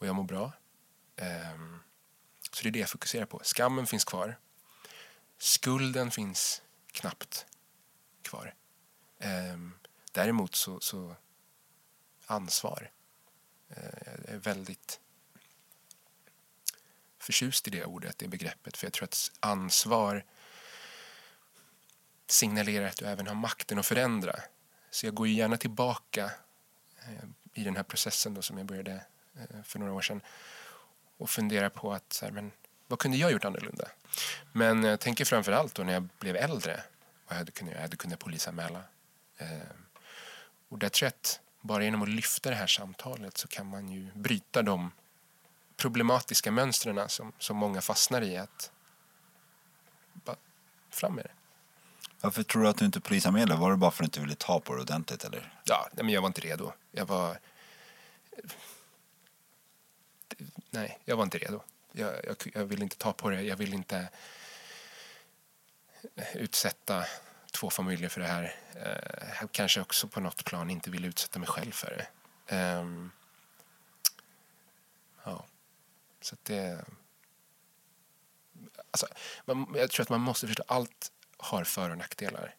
[0.00, 0.52] Och jag mår bra.
[1.16, 1.80] Ehm,
[2.52, 3.40] så det är det jag fokuserar på.
[3.44, 4.38] Skammen finns kvar.
[5.38, 7.46] Skulden finns knappt
[8.22, 8.54] kvar.
[9.18, 9.72] Ehm,
[10.12, 11.16] däremot så, så
[12.26, 12.90] ansvar.
[13.68, 13.84] Eh,
[14.24, 15.00] jag är väldigt
[17.18, 18.76] förtjust i det ordet, det begreppet.
[18.76, 20.24] För jag tror att ansvar
[22.26, 24.40] signalerar att du även har makten att förändra.
[24.90, 26.30] Så jag går gärna tillbaka
[26.98, 29.04] eh, i den här processen då som jag började
[29.34, 30.20] eh, för några år sedan
[31.16, 32.52] och funderar på att så här, men,
[32.86, 33.88] vad kunde jag gjort annorlunda?
[34.52, 36.82] Men jag tänker framför allt då när jag blev äldre
[37.26, 38.82] vad jag hade kunnat Jag hade kunnat polisanmäla.
[39.38, 39.48] Eh,
[40.68, 43.88] och där tror jag att bara genom att lyfta det här samtalet så kan man
[43.88, 44.92] ju bryta de
[45.76, 48.36] problematiska mönstren som, som många fastnar i.
[48.36, 48.70] att
[50.12, 50.36] bara
[50.90, 51.30] Fram med det.
[52.20, 53.54] Varför tror du att du inte polisanmälde?
[53.54, 55.52] Var det bara för att du inte ville ta på det ordentligt eller?
[55.64, 56.72] Ja, men jag var inte redo.
[56.92, 57.38] Jag var...
[60.70, 61.62] Nej, jag var inte redo.
[61.92, 63.42] Jag, jag, jag vill inte ta på det.
[63.42, 64.08] Jag vill inte
[66.14, 67.04] eh, utsätta
[67.50, 68.54] två familjer för det här.
[68.74, 72.06] Eh, kanske också på något plan inte vill utsätta mig själv för det.
[72.56, 73.10] Um,
[75.24, 75.46] ja,
[76.20, 76.84] så att det...
[78.90, 79.06] Alltså,
[79.44, 82.54] man, jag tror att man måste förstå allt har för och nackdelar.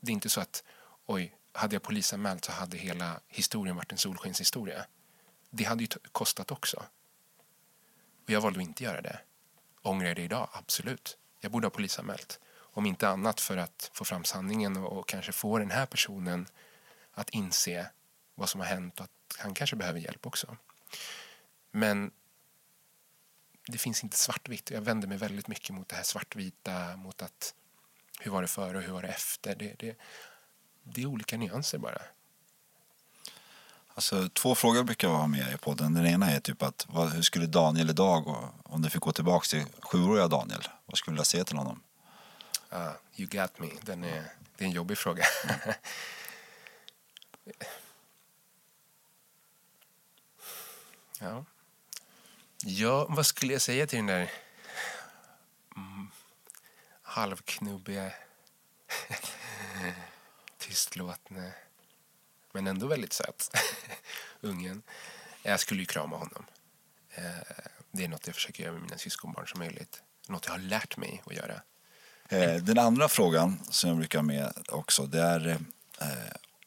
[0.00, 0.64] Det är inte så att
[1.06, 4.86] oj, hade jag polisanmält så hade hela historien varit en solskenshistoria.
[5.50, 6.84] Det hade ju kostat också.
[8.24, 9.18] Och jag valde att inte göra det.
[9.82, 10.48] Ångrar jag det idag?
[10.52, 11.18] Absolut.
[11.40, 12.40] Jag borde ha polisanmält.
[12.56, 16.46] Om inte annat för att få fram sanningen och, kanske få den här personen
[17.12, 17.90] att inse
[18.34, 20.56] vad som har hänt och att han kanske behöver hjälp också.
[21.70, 22.10] Men
[23.66, 24.70] det finns inte svartvitt.
[24.70, 27.54] Jag vänder mig väldigt mycket mot det här svartvita, mot att
[28.20, 29.54] hur var det före och hur var det efter.
[29.54, 29.96] Det, det,
[30.82, 32.02] det är olika nyanser bara.
[33.94, 35.94] Alltså, två frågor brukar vara med i podden.
[35.94, 39.12] Den ena är typ att vad, hur skulle Daniel idag, och, om du fick gå
[39.12, 41.80] tillbaka till sjuåriga Daniel, vad skulle du vilja säga till honom?
[42.72, 43.68] Uh, you got me.
[43.82, 44.24] Den är,
[44.56, 45.24] det är en jobbig fråga.
[51.20, 51.44] ja.
[52.64, 54.30] ja, vad skulle jag säga till den där
[55.76, 56.10] mm,
[57.02, 58.12] halvknubbiga,
[60.58, 61.52] tystlåtne,
[62.54, 63.56] men ändå väldigt söt
[64.40, 64.82] ungen?
[65.42, 66.46] Jag skulle ju krama honom.
[67.10, 67.24] Eh,
[67.90, 70.02] det är något jag försöker göra med mina syskonbarn som möjligt.
[70.28, 71.62] Något jag har lärt mig att göra.
[72.28, 75.48] Eh, den andra frågan som jag brukar med också det är
[76.00, 76.08] eh,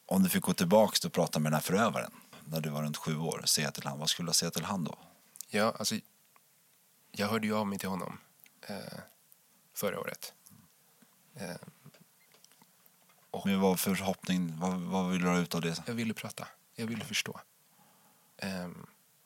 [0.05, 2.11] om du fick gå tillbaka och prata med den här förövaren
[2.45, 4.83] när du var runt sju år, säga till han, vad skulle du säga till han
[4.83, 4.97] då?
[5.49, 5.95] Ja, alltså
[7.11, 8.19] jag hörde ju av mig till honom
[8.67, 8.99] eh,
[9.73, 10.33] förra året.
[11.35, 11.55] Eh,
[13.45, 15.83] Men vad för förhoppning, vad, vad vill du ha ut av det?
[15.87, 17.39] jag ville prata, jag ville förstå.
[18.37, 18.69] Eh,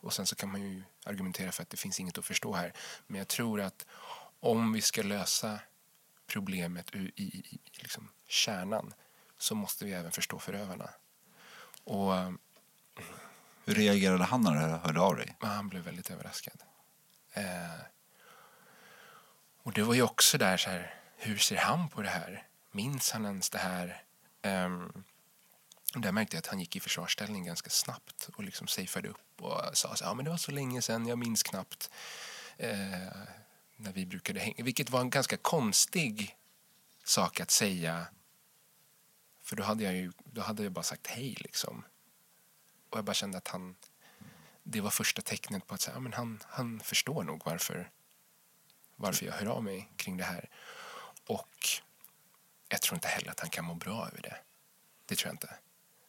[0.01, 2.73] och sen så kan man ju argumentera för att det finns inget att förstå här.
[3.07, 3.85] Men jag tror att
[4.39, 5.59] om vi ska lösa
[6.27, 8.93] problemet i, i, i liksom kärnan
[9.37, 10.89] så måste vi även förstå förövarna.
[11.83, 12.31] Och eh,
[13.65, 15.35] Hur reagerade han när du hörde av dig?
[15.39, 16.63] han blev väldigt överraskad.
[17.33, 17.81] Eh,
[19.63, 22.47] och det var ju också där så här, hur ser han på det här?
[22.71, 24.03] Minns han ens det här?
[24.43, 25.03] Um,
[25.95, 29.77] där märkte jag att han gick i försvarsställning ganska snabbt och liksom safeade upp och
[29.77, 31.89] sa så ja men det var så länge sedan, jag minns knappt
[32.57, 33.07] eh,
[33.75, 34.63] när vi brukade hänga.
[34.63, 36.37] Vilket var en ganska konstig
[37.03, 38.05] sak att säga.
[39.41, 41.83] För då hade jag ju då hade jag bara sagt hej liksom.
[42.89, 43.75] Och jag bara kände att han,
[44.63, 47.91] det var första tecknet på att säga, ja, men han, han förstår nog varför,
[48.95, 50.49] varför jag hör av mig kring det här.
[51.25, 51.67] Och
[52.71, 54.37] jag tror inte heller att han kan må bra över det.
[55.05, 55.55] Det tror jag inte.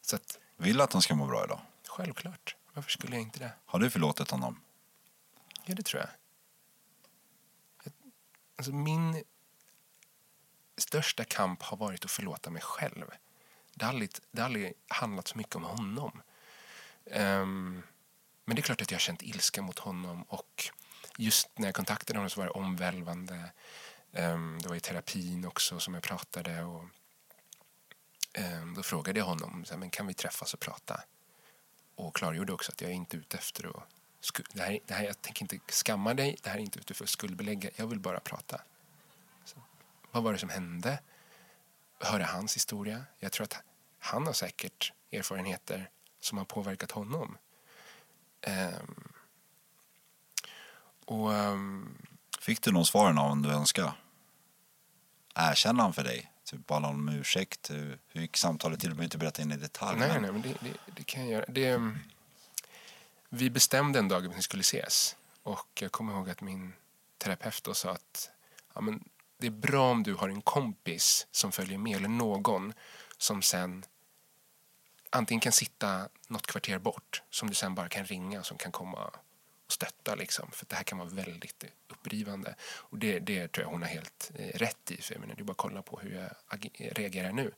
[0.01, 1.61] Så att, Vill du att han ska må bra idag?
[1.89, 3.53] självklart, varför skulle jag inte det?
[3.65, 4.61] Har du förlåtit honom?
[5.65, 6.11] Ja, det tror jag.
[8.57, 9.25] Alltså min
[10.77, 13.07] största kamp har varit att förlåta mig själv.
[13.75, 16.23] Det har aldrig, det har aldrig handlat så mycket om honom.
[17.07, 17.83] Ehm,
[18.45, 20.71] men det är klart att jag har känt ilska mot honom och
[21.19, 23.53] just när jag kontaktade honom så var det omvälvande.
[24.13, 26.85] Ehm, det var i terapin också som jag pratade och
[28.33, 31.05] ehm, då frågade jag honom men kan vi träffas och prata
[31.95, 33.85] och klargjorde också att jag är inte ute efter att
[34.53, 37.05] det här, det här, jag tänker inte skamma dig, det här är inte ute för
[37.05, 38.61] att skuldbelägga, jag vill bara prata.
[39.45, 39.57] Så,
[40.11, 40.99] vad var det som hände?
[41.99, 43.05] Höra hans historia.
[43.19, 43.57] Jag tror att
[43.99, 47.39] han har säkert erfarenheter som har påverkat honom.
[48.47, 49.13] Um,
[51.05, 52.12] och Um,
[52.43, 53.93] Fick du någon svaren av honom du önskade?
[55.35, 56.33] Erkänner han för dig?
[56.45, 57.71] Typ bad han om ursäkt?
[57.71, 58.89] Hur, hur gick samtalet till?
[58.89, 59.99] Du behöver inte berätta in i detalj.
[59.99, 61.45] nej, men- nej, men det, det, det kan jag göra.
[61.49, 61.99] Det, ehm,
[63.29, 65.17] vi bestämde en dag att vi skulle ses.
[65.43, 66.73] Och jag kommer ihåg att min
[67.19, 68.31] terapeut då sa att
[68.75, 69.05] ja, men
[69.39, 72.73] det är bra om du har en kompis som följer med eller någon
[73.19, 73.85] som sen
[75.11, 79.11] antingen kan sitta något kvarter bort som du sen bara kan ringa som kan komma
[79.73, 80.51] stötta liksom.
[80.51, 82.55] För det här kan vara väldigt upprivande.
[82.63, 85.03] Och det, det tror jag hon har helt eh, rätt i.
[85.03, 86.31] För jag menar, det är bara att kolla på hur jag
[86.79, 87.53] reagerar nu.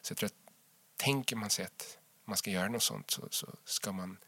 [0.00, 0.52] Så jag tror att
[0.96, 4.18] tänker man sig att man ska göra något sånt så, så ska man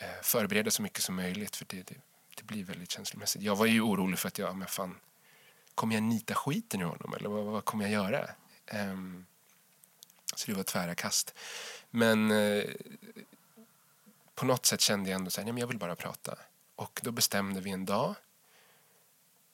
[0.00, 1.94] eh, förbereda så mycket som möjligt för det, det,
[2.36, 3.42] det blir väldigt känslomässigt.
[3.42, 4.96] Jag var ju orolig för att jag, men fan,
[5.74, 8.30] kommer jag nita skiten ur honom eller vad, vad kommer jag göra?
[8.72, 9.26] Um,
[10.34, 11.34] så det var tvära kast.
[11.90, 12.64] Men eh,
[14.38, 16.38] på något sätt kände jag ändå så här, nej, men jag vill bara prata.
[16.76, 18.14] Och då bestämde vi en dag.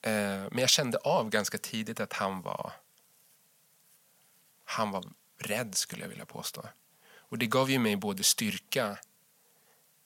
[0.01, 0.11] Eh,
[0.51, 2.73] men jag kände av ganska tidigt att han var
[4.65, 5.05] han var
[5.37, 6.63] rädd skulle jag vilja påstå.
[7.15, 8.97] Och det gav ju mig både styrka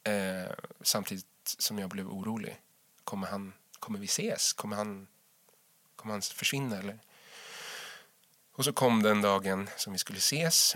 [0.04, 2.62] eh, samtidigt som jag blev orolig.
[3.04, 4.54] Kommer, han, kommer vi ses?
[4.54, 5.08] Kommer han,
[5.96, 6.77] kommer han försvinna?
[6.77, 7.00] Eller?
[8.52, 10.75] Och så kom den dagen som vi skulle ses.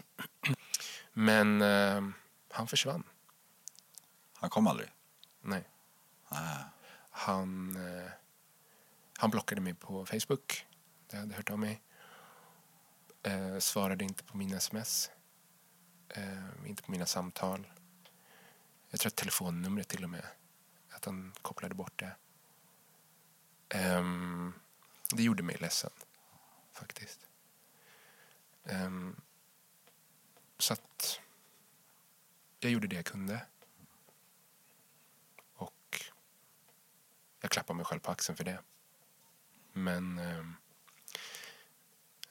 [1.14, 2.02] Men eh,
[2.50, 3.04] han försvann.
[4.44, 4.90] Han kom aldrig?
[5.42, 5.64] Nej.
[6.32, 6.64] Nej.
[7.10, 8.12] Han, eh,
[9.18, 10.66] han blockade mig på Facebook.
[11.08, 11.82] Det hade hört av mig.
[13.22, 15.12] Eh, svarade inte på mina sms.
[16.10, 17.68] Eh, inte på mina samtal.
[18.90, 20.26] Jag tror att telefonnumret till och med.
[20.90, 22.16] Att han kopplade bort det.
[23.70, 24.54] Ehm,
[25.12, 25.92] det gjorde mig ledsen.
[26.72, 27.28] Faktiskt.
[28.64, 29.22] Ehm,
[30.58, 31.20] så att
[32.60, 33.46] jag gjorde det jag kunde.
[37.54, 38.60] Klappa mig själv på axeln för det.
[39.74, 40.56] Men ehm,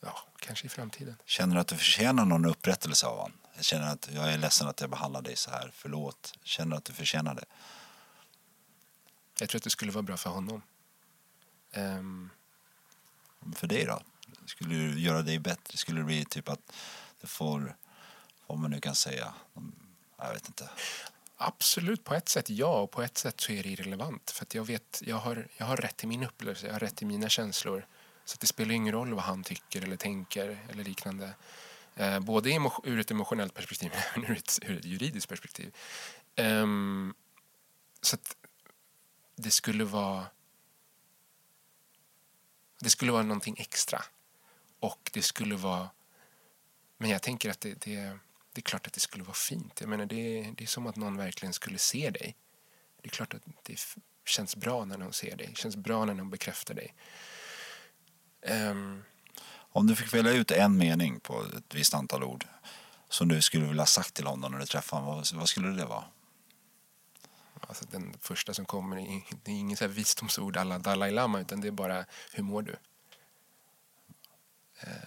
[0.01, 1.17] ja, kanske i framtiden.
[1.25, 3.39] Känner du att du förtjänar någon upprättelse av honom?
[3.55, 5.71] Jag känner att jag är ledsen att jag behandlar dig så här.
[5.75, 6.39] Förlåt.
[6.43, 7.45] Känner du att du förtjänar det?
[9.41, 10.63] Jag tror att det skulle vara bra för honom.
[11.73, 12.31] Ehm,
[13.57, 14.03] För dig då?
[14.47, 15.77] Skulle du göra dig bättre?
[15.79, 16.73] Skulle det bli typ att
[17.21, 17.77] du får,
[18.47, 19.35] vad man nu kan säga,
[20.19, 20.71] jag vet inte.
[21.47, 24.31] Absolut, på ett sätt ja och på ett sätt så är det irrelevant.
[24.31, 26.97] För att jag vet, jag har, jag har rätt till min upplevelse, jag har rätt
[26.97, 27.87] till mina känslor.
[28.25, 31.35] Så att det spelar ingen roll vad han tycker eller tänker eller liknande.
[31.97, 32.51] Eh, både
[32.85, 35.75] ur ett emotionellt perspektiv men ur ett, ur ett juridiskt perspektiv.
[36.37, 37.15] Um,
[38.03, 38.37] så att
[39.37, 40.27] det skulle vara
[42.83, 44.05] det skulle vara någonting extra.
[44.81, 45.91] Och det skulle vara...
[46.99, 48.19] Men jag tänker att det, det,
[48.53, 49.81] det är klart att det skulle vara fint.
[49.81, 52.37] Jag menar, det, det är som att någon verkligen skulle se dig.
[53.03, 53.81] Det är klart att det
[54.27, 55.47] känns bra när någon ser dig.
[55.47, 56.95] Det känns bra när någon bekräftar dig.
[58.43, 59.03] Ehm,
[59.55, 62.47] Om du fick välja ut en mening på ett visst antal ord
[63.09, 65.69] som du skulle vilja ha sagt till honom när du träffade honom, vad, vad skulle
[65.69, 66.05] det vara?
[67.69, 68.97] alltså den första som kommer,
[69.45, 72.63] det är ingen så här visdomsord alla Dalai Lama utan det är bara hur mår
[72.63, 72.77] du?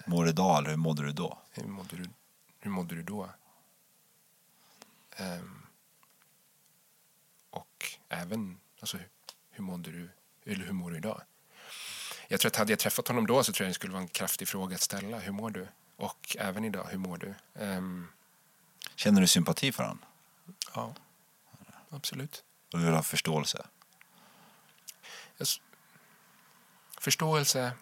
[0.06, 1.42] Mår du idag eller hur mådde du då?
[1.52, 2.10] Hur mådde du,
[2.66, 3.30] hur mådde du då?
[5.16, 5.66] Ehm,
[7.50, 9.10] och även, alltså, hur,
[9.50, 10.10] hur mådde du,
[10.46, 11.22] eller hur mår du idag?
[12.28, 14.08] Jag tror att hade jag träffat honom då så tror jag det skulle vara en
[14.08, 15.20] kraftig fråga att ställa.
[15.20, 15.68] Hur mår du?
[15.96, 17.34] Och även idag, hur mår du?
[17.56, 18.08] Ehm,
[18.96, 20.06] Känner du sympati för honom?
[20.74, 20.94] ja,
[21.90, 22.44] absolut.
[22.74, 23.68] Och du vill ha förståelse?
[27.00, 27.74] Förståelse.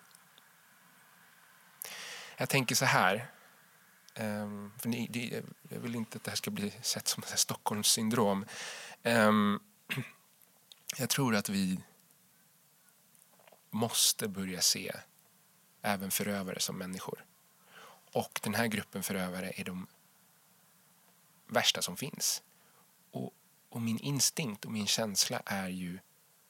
[2.38, 3.28] Jag tänker så här.
[4.20, 7.39] Um, för ni, det, jag vill inte att det här ska bli sett som ett
[7.39, 8.45] Stockholmssyndrom.
[9.03, 9.59] Um,
[10.97, 11.80] jag tror att vi
[13.70, 14.91] måste börja se
[15.82, 17.26] även förövare som människor.
[18.14, 19.88] Och den här gruppen förövare är de
[21.47, 22.43] värsta som finns.
[23.11, 23.34] Och,
[23.70, 25.99] och min instinkt och min känsla är ju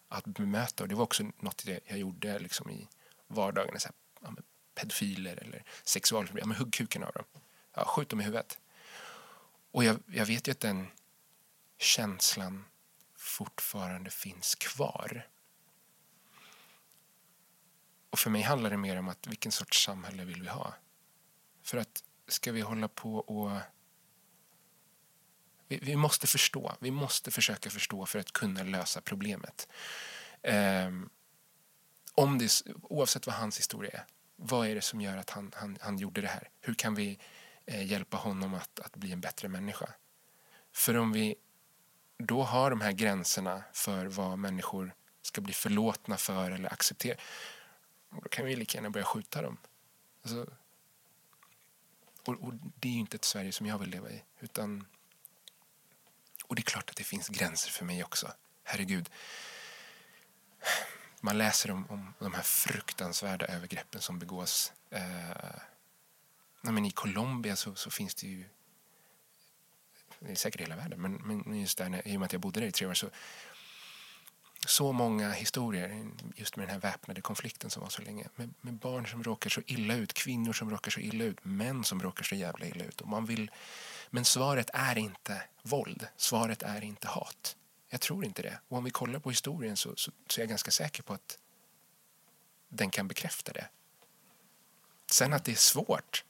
[0.10, 0.84] att bemöta.
[0.84, 2.88] Och det var också något det jag gjorde liksom i
[3.28, 3.80] vardagen.
[3.80, 4.42] Så här, ja,
[4.76, 6.52] pedofiler eller sexualförbrytare.
[6.54, 7.26] Ja, hugg kuken av dem.
[7.74, 8.60] Ja, skjut dem i huvudet.
[9.72, 10.88] Och jag, jag vet ju att den
[11.78, 12.66] känslan
[13.16, 15.28] fortfarande finns kvar.
[18.10, 20.74] Och för mig handlar det mer om att vilken sorts samhälle vill vi ha?
[21.62, 23.52] För att ska vi hålla på och
[25.68, 26.76] vi, vi måste förstå.
[26.80, 29.68] Vi måste försöka förstå för att kunna lösa problemet.
[30.42, 31.10] Ehm,
[32.14, 34.06] om det, oavsett vad hans historia är.
[34.36, 36.50] Vad är det som gör att han, han, han gjorde det här?
[36.62, 37.18] Hur kan vi eh,
[37.66, 39.90] Eh, hjälpa honom att, att bli en bättre människa?
[40.72, 41.36] För om vi
[42.18, 47.16] då har de här gränserna för vad människor ska bli förlåtna för eller acceptera
[48.22, 49.58] då kan vi lika gärna börja skjuta dem.
[50.22, 50.48] Alltså,
[52.26, 54.24] och, och det är ju inte ett Sverige som jag vill leva i.
[54.40, 54.86] Utan
[56.46, 58.34] och det är klart att det finns gränser för mig också.
[58.64, 59.10] Herregud.
[61.22, 64.74] Man läser om, om de här fruktansvärda övergreppen som begås.
[64.90, 65.32] Eh,
[66.64, 68.46] nej, men I Colombia så, så finns det ju...
[70.20, 72.42] Det är säkert hela världen, men, men just där, när- i och med att jag
[72.42, 73.10] bodde där i tre år så...
[74.66, 78.28] Så många historier just med den här väpnade konflikten som var så länge.
[78.36, 81.84] Med, med barn som råkar så illa ut, kvinnor som råkar så illa ut, män
[81.84, 83.02] som råkar så jävla illa ut.
[83.02, 83.52] Och man vill
[84.10, 86.08] men svaret är inte våld.
[86.18, 87.58] Svaret är inte hat.
[87.90, 88.60] Jag tror inte det.
[88.68, 91.38] Och om vi kollar på historien så, så, så är jag ganska säker på att
[92.70, 93.70] den kan bekräfta det.
[95.12, 96.24] Sen att det är svårt.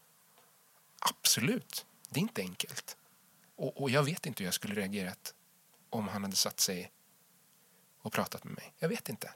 [1.10, 1.86] Absolut.
[2.10, 2.98] Det är inte enkelt.
[3.56, 5.34] Och, och jag vet inte hur jag skulle reagerat
[5.90, 6.92] om han hade satt sig
[8.02, 8.74] och pratat med mig.
[8.80, 9.34] Jag vet inte.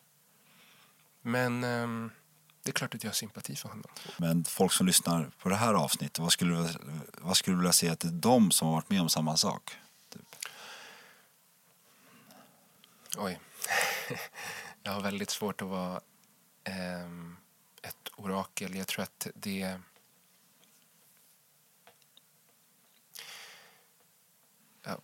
[1.21, 2.11] Men ehm,
[2.63, 3.91] det är klart att jag har sympati för honom.
[4.17, 6.79] Men folk som lyssnar på det här avsnittet, vad skulle, du-
[7.13, 9.77] vad skulle du vilja säga till de som har varit med om samma sak?
[10.09, 10.35] Typ.
[13.17, 13.39] Oj.
[14.83, 16.01] Jag har väldigt svårt att vara
[16.63, 17.37] ehm,
[17.81, 18.75] ett orakel.
[18.75, 19.79] Jag tror att det...
[24.83, 24.99] Ja,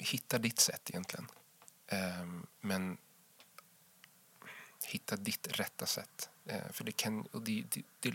[0.00, 1.26] hitta ditt sätt egentligen.
[1.86, 2.98] Ehm, men
[4.84, 6.28] hitta ditt rätta sätt.
[6.46, 8.10] Eh, för det kan, och det, det, det,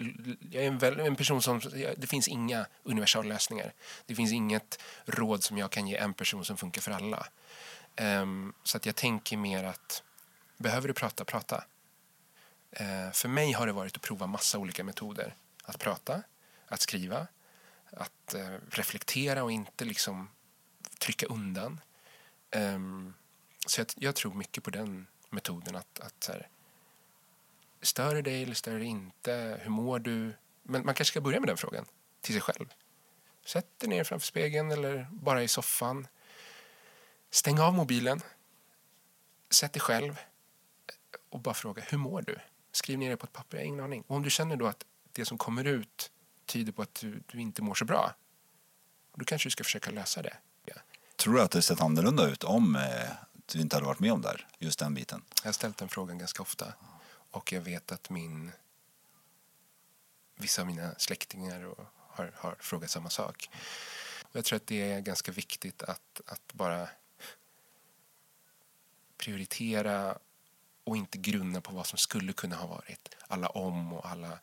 [0.51, 1.61] jag är en, väl, en person som...
[1.97, 3.73] Det finns inga universallösningar.
[4.05, 7.27] Det finns inget råd som jag kan ge en person som funkar för alla.
[7.95, 10.03] Ehm, så att jag tänker mer att
[10.57, 11.63] behöver du prata, prata.
[12.71, 15.35] Eh, för mig har det varit att prova massa olika metoder.
[15.63, 16.21] Att prata,
[16.67, 17.27] att skriva,
[17.91, 20.29] att eh, reflektera och inte liksom
[20.99, 21.81] trycka undan.
[22.55, 23.13] Um,
[23.67, 25.75] så jag, jag tror mycket på den metoden.
[25.75, 26.47] Att, att så här,
[27.81, 29.59] stör det dig eller stör det inte?
[29.61, 30.33] Hur mår du?
[30.63, 31.85] Men man kanske ska börja med den frågan
[32.21, 32.73] till sig själv.
[33.45, 36.07] Sätt dig ner framför spegeln eller bara i soffan.
[37.29, 38.21] Stäng av mobilen.
[39.49, 40.19] Sätt dig själv
[41.29, 42.37] och bara fråga hur mår du?
[42.71, 44.03] Skriv ner det på ett papper, jag har ingen aning.
[44.07, 46.11] Och om du känner då att det som kommer ut
[46.45, 48.15] tyder på att du, du inte mår så bra,
[49.13, 50.37] då kanske du ska försöka lösa det.
[51.25, 53.09] Tror du att det sett annorlunda ut om eh,
[53.45, 55.21] du inte hade varit med om det här, just den biten?
[55.41, 56.73] Jag har ställt den frågan ganska ofta
[57.31, 58.51] och jag vet att min
[60.35, 63.49] vissa av mina släktingar och har, har frågat samma sak.
[64.21, 66.89] Och jag tror att det är ganska viktigt att, att bara
[69.17, 70.17] prioritera
[70.83, 73.15] och inte grunna på vad som skulle kunna ha varit.
[73.27, 74.39] Alla om och alla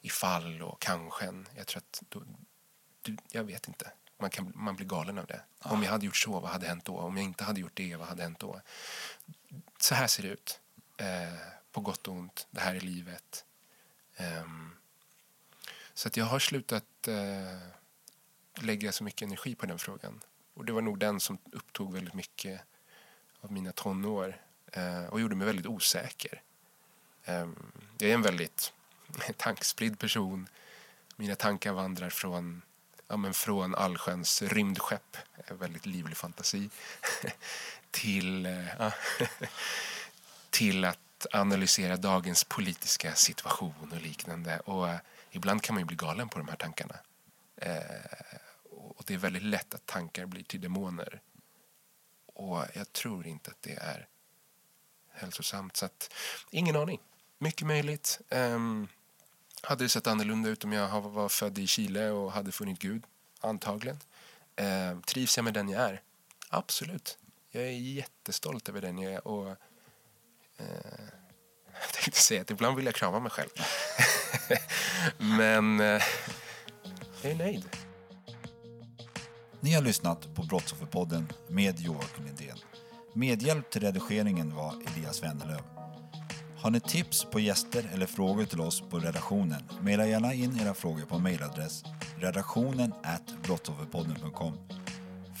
[0.00, 1.44] ifall och kanske.
[1.56, 2.22] Jag tror att då,
[3.02, 3.92] du, jag vet inte.
[4.20, 5.40] Man, kan, man blir galen av det.
[5.64, 5.70] Ja.
[5.70, 6.98] Om jag hade gjort så, vad hade hänt då?
[6.98, 8.60] Om jag inte hade gjort det, vad hade hänt då?
[9.78, 10.60] Så här ser det ut.
[10.96, 11.06] Eh,
[11.72, 12.46] på gott och ont.
[12.50, 13.44] Det här är livet.
[14.18, 14.76] Um,
[15.94, 17.58] så att jag har slutat eh,
[18.54, 20.20] lägga så mycket energi på den frågan.
[20.54, 22.60] Och det var nog den som upptog väldigt mycket
[23.40, 24.40] av mina tonår
[24.72, 26.42] eh, och gjorde mig väldigt osäker.
[27.24, 27.48] Eh,
[27.98, 28.72] jag är en väldigt
[29.36, 30.48] tankspridd person.
[31.16, 32.62] Mina tankar vandrar från,
[33.10, 36.70] ja, men från allsköns rymdskepp, en väldigt livlig fantasi,
[37.90, 38.92] till, ja, eh, ah,
[40.50, 44.60] till att analysera dagens politiska situation och liknande.
[44.60, 44.98] Och eh,
[45.30, 46.96] ibland kan man ju bli galen på de här tankarna.
[47.56, 47.80] Eh,
[48.70, 51.20] och det är väldigt lätt att tankar blir till demoner.
[52.26, 54.06] Och jag tror inte att det är
[55.12, 55.76] hälsosamt.
[55.76, 56.12] Så att,
[56.50, 57.00] ingen aning.
[57.38, 58.20] Mycket möjligt.
[58.28, 58.88] Um,
[59.62, 63.04] hade det sett annorlunda ut om jag var född i Chile och hade funnit Gud?
[63.40, 63.98] Antagligen.
[64.56, 66.02] Eh, trivs jag med den jag är?
[66.48, 67.18] Absolut.
[67.50, 69.28] Jag är jättestolt över den jag är.
[69.28, 69.56] Och, eh,
[71.72, 73.50] jag tänkte säga att ibland vill jag krama mig själv.
[75.18, 76.02] Men eh,
[77.22, 77.76] jag är nöjd.
[79.60, 82.58] Ni har lyssnat på Brottsofferpodden med Joakim Lindén.
[83.14, 85.79] Medhjälp till redigeringen var Elias Wennerlöv.
[86.62, 89.62] Har ni tips på gäster eller frågor till oss på redaktionen?
[89.80, 91.84] Maila gärna in era frågor på mejladress
[92.16, 92.94] redaktionen
[93.42, 94.58] brottsofferpodden.com.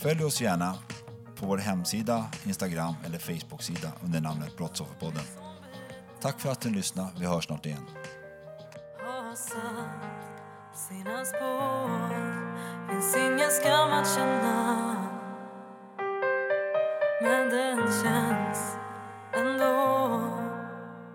[0.02, 0.74] Följ oss gärna
[1.36, 5.24] på vår hemsida, Instagram eller Facebook-sida under namnet Brottsofferpodden.
[6.20, 7.10] Tack för att ni lyssnade.
[7.18, 7.86] Vi hörs snart igen.
[10.74, 12.50] Sina spår
[12.88, 14.96] Finns ingen skam att känna
[17.22, 18.76] Men den känns
[19.32, 20.39] ändå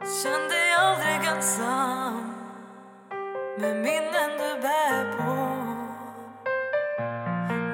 [0.06, 2.34] Känn dig aldrig ensam
[3.58, 5.36] Med minnen du bär på.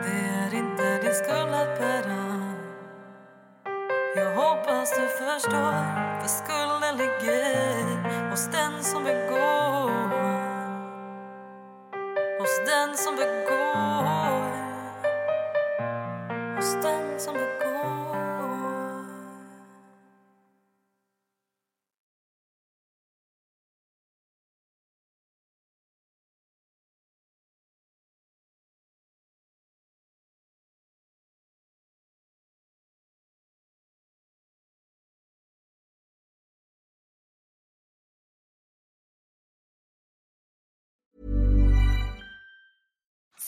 [0.04, 2.56] Det är inte din skuld att bära.
[4.16, 5.74] Jag hoppas du förstår
[6.22, 8.30] För skulden ligger.
[8.30, 9.92] Hos den som begår.
[12.40, 13.71] Hos den som begår.